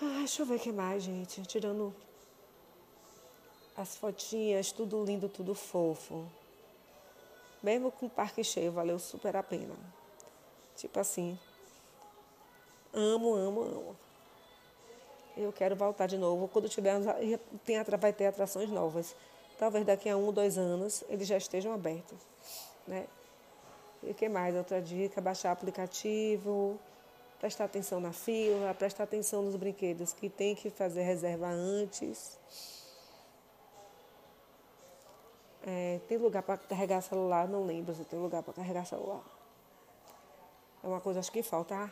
Ah, 0.00 0.18
deixa 0.18 0.42
eu 0.42 0.46
ver 0.46 0.56
o 0.56 0.60
que 0.60 0.72
mais, 0.72 1.02
gente. 1.02 1.42
Tirando 1.42 1.94
as 3.76 3.96
fotinhas, 3.96 4.72
tudo 4.72 5.04
lindo, 5.04 5.28
tudo 5.28 5.54
fofo. 5.54 6.26
Mesmo 7.62 7.90
com 7.92 8.06
o 8.06 8.10
parque 8.10 8.42
cheio, 8.42 8.72
valeu 8.72 8.98
super 8.98 9.36
a 9.36 9.42
pena. 9.42 9.74
Tipo 10.76 10.98
assim, 11.00 11.38
amo, 12.92 13.34
amo, 13.34 13.62
amo. 13.62 13.96
Eu 15.36 15.52
quero 15.52 15.74
voltar 15.76 16.06
de 16.06 16.18
novo. 16.18 16.48
Quando 16.48 16.68
tiver, 16.68 16.94
tem, 17.64 17.82
vai 17.98 18.12
ter 18.12 18.26
atrações 18.26 18.68
novas. 18.68 19.14
Talvez 19.58 19.86
daqui 19.86 20.08
a 20.08 20.16
um, 20.16 20.32
dois 20.32 20.58
anos, 20.58 21.04
eles 21.08 21.26
já 21.26 21.36
estejam 21.36 21.72
abertos. 21.72 22.18
Né? 22.86 23.06
E 24.02 24.10
o 24.10 24.14
que 24.14 24.28
mais? 24.28 24.54
Outra 24.56 24.82
dica, 24.82 25.20
baixar 25.20 25.52
aplicativo. 25.52 26.78
prestar 27.38 27.64
atenção 27.64 28.00
na 28.00 28.12
fila, 28.12 28.74
prestar 28.74 29.04
atenção 29.04 29.42
nos 29.42 29.56
brinquedos 29.56 30.12
que 30.12 30.28
tem 30.28 30.54
que 30.54 30.68
fazer 30.68 31.02
reserva 31.02 31.48
antes. 31.48 32.38
É, 35.64 36.00
tem 36.08 36.18
lugar 36.18 36.42
para 36.42 36.58
carregar 36.58 37.00
celular? 37.00 37.46
Não 37.46 37.64
lembro 37.64 37.94
se 37.94 38.04
tem 38.04 38.18
lugar 38.18 38.42
para 38.42 38.54
carregar 38.54 38.84
celular. 38.84 39.22
É 40.82 40.86
uma 40.86 41.00
coisa 41.00 41.20
acho 41.20 41.30
que 41.30 41.42
falta. 41.42 41.74
Ah, 41.74 41.90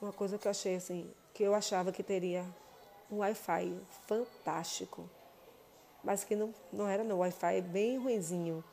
uma 0.00 0.12
coisa 0.12 0.38
que 0.38 0.46
eu 0.46 0.50
achei 0.50 0.76
assim, 0.76 1.12
que 1.34 1.42
eu 1.42 1.54
achava 1.54 1.92
que 1.92 2.02
teria 2.02 2.46
um 3.10 3.18
Wi-Fi 3.18 3.78
fantástico. 4.06 5.08
Mas 6.02 6.24
que 6.24 6.34
não, 6.34 6.54
não 6.72 6.88
era 6.88 7.04
não, 7.04 7.16
o 7.16 7.18
Wi-Fi 7.18 7.56
é 7.56 7.60
bem 7.60 7.98
ruinzinho. 7.98 8.64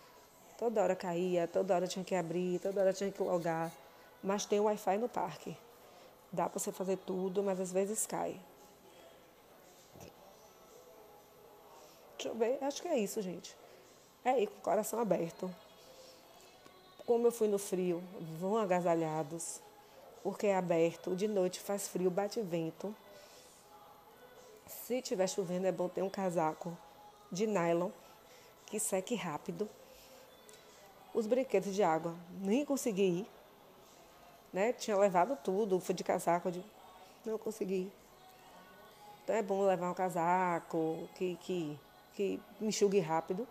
Toda 0.57 0.81
hora 0.81 0.95
caía, 0.95 1.47
toda 1.47 1.75
hora 1.75 1.87
tinha 1.87 2.05
que 2.05 2.15
abrir, 2.15 2.59
toda 2.59 2.79
hora 2.81 2.93
tinha 2.93 3.11
que 3.11 3.21
logar. 3.21 3.71
Mas 4.23 4.45
tem 4.45 4.59
Wi-Fi 4.59 4.97
no 4.97 5.09
parque. 5.09 5.57
Dá 6.31 6.47
para 6.47 6.59
você 6.59 6.71
fazer 6.71 6.97
tudo, 6.97 7.43
mas 7.43 7.59
às 7.59 7.71
vezes 7.71 8.05
cai. 8.05 8.39
Deixa 12.17 12.29
eu 12.29 12.35
ver, 12.35 12.63
acho 12.63 12.81
que 12.81 12.87
é 12.87 12.97
isso, 12.97 13.21
gente. 13.21 13.55
É 14.25 14.41
ir 14.41 14.47
com 14.47 14.57
o 14.57 14.61
coração 14.61 14.99
aberto. 14.99 15.53
Como 17.05 17.27
eu 17.27 17.31
fui 17.31 17.47
no 17.47 17.59
frio, 17.59 18.03
vão 18.39 18.57
agasalhados, 18.57 19.61
porque 20.23 20.47
é 20.47 20.55
aberto. 20.55 21.15
De 21.15 21.27
noite 21.27 21.59
faz 21.59 21.87
frio, 21.87 22.09
bate 22.09 22.41
vento. 22.41 22.93
Se 24.65 24.95
estiver 24.95 25.27
chovendo, 25.27 25.67
é 25.67 25.71
bom 25.71 25.87
ter 25.87 26.01
um 26.01 26.09
casaco 26.09 26.75
de 27.31 27.45
nylon 27.45 27.91
que 28.65 28.79
seque 28.79 29.13
rápido. 29.13 29.69
Os 31.13 31.27
brinquedos 31.27 31.75
de 31.75 31.83
água, 31.83 32.15
nem 32.41 32.65
consegui 32.65 33.03
ir. 33.03 33.27
Né? 34.51 34.73
Tinha 34.73 34.97
levado 34.97 35.37
tudo, 35.43 35.79
fui 35.79 35.93
de 35.93 36.03
casaco, 36.03 36.51
de... 36.51 36.65
não 37.23 37.37
consegui. 37.37 37.91
Então 39.23 39.35
é 39.35 39.43
bom 39.43 39.67
levar 39.67 39.91
um 39.91 39.93
casaco 39.93 41.07
que, 41.13 41.35
que, 41.43 41.79
que 42.15 42.41
enxugue 42.59 42.99
rápido 42.99 43.47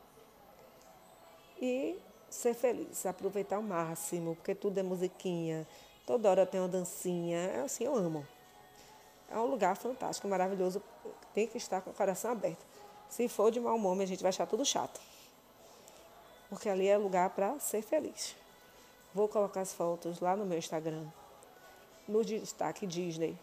e 1.60 1.98
ser 2.28 2.54
feliz, 2.54 3.06
aproveitar 3.06 3.56
ao 3.56 3.62
máximo, 3.62 4.34
porque 4.36 4.54
tudo 4.54 4.78
é 4.78 4.82
musiquinha, 4.82 5.66
toda 6.06 6.28
hora 6.28 6.44
tem 6.44 6.60
uma 6.60 6.68
dancinha, 6.68 7.38
é 7.38 7.60
assim 7.60 7.84
eu 7.84 7.94
amo. 7.94 8.26
É 9.30 9.38
um 9.38 9.46
lugar 9.46 9.76
fantástico, 9.76 10.28
maravilhoso, 10.28 10.82
tem 11.32 11.46
que 11.46 11.56
estar 11.56 11.80
com 11.80 11.90
o 11.90 11.94
coração 11.94 12.32
aberto. 12.32 12.64
Se 13.08 13.28
for 13.28 13.50
de 13.50 13.60
mau 13.60 13.76
humor, 13.76 14.00
a 14.00 14.06
gente 14.06 14.22
vai 14.22 14.28
achar 14.28 14.46
tudo 14.46 14.64
chato. 14.64 15.00
Porque 16.48 16.68
ali 16.68 16.86
é 16.86 16.96
lugar 16.96 17.30
para 17.30 17.58
ser 17.58 17.82
feliz. 17.82 18.36
Vou 19.14 19.28
colocar 19.28 19.60
as 19.60 19.72
fotos 19.72 20.20
lá 20.20 20.36
no 20.36 20.44
meu 20.44 20.58
Instagram, 20.58 21.06
no 22.08 22.24
destaque 22.24 22.86
Disney. 22.86 23.38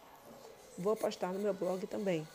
Vou 0.78 0.96
postar 0.96 1.34
no 1.34 1.40
meu 1.40 1.54
blog 1.54 1.86
também. 1.88 2.28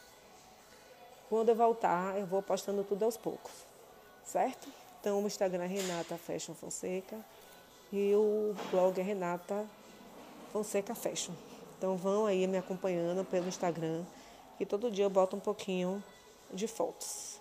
Quando 1.28 1.48
eu 1.48 1.54
voltar, 1.54 2.18
eu 2.18 2.26
vou 2.26 2.42
postando 2.42 2.84
tudo 2.84 3.04
aos 3.04 3.16
poucos. 3.16 3.52
Certo? 4.24 4.68
Então, 5.06 5.22
o 5.22 5.26
Instagram 5.28 5.62
é 5.62 5.66
Renata 5.68 6.16
Fashion 6.16 6.52
Fonseca 6.52 7.16
e 7.92 8.12
o 8.16 8.56
blog 8.72 9.00
é 9.00 9.04
Renata 9.04 9.64
Fonseca 10.52 10.96
Fashion. 10.96 11.32
Então, 11.78 11.96
vão 11.96 12.26
aí 12.26 12.44
me 12.48 12.58
acompanhando 12.58 13.24
pelo 13.24 13.46
Instagram, 13.46 14.02
que 14.58 14.66
todo 14.66 14.90
dia 14.90 15.04
eu 15.04 15.08
boto 15.08 15.36
um 15.36 15.38
pouquinho 15.38 16.02
de 16.52 16.66
fotos. 16.66 17.40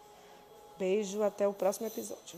Beijo, 0.78 1.24
até 1.24 1.48
o 1.48 1.54
próximo 1.54 1.88
episódio. 1.88 2.34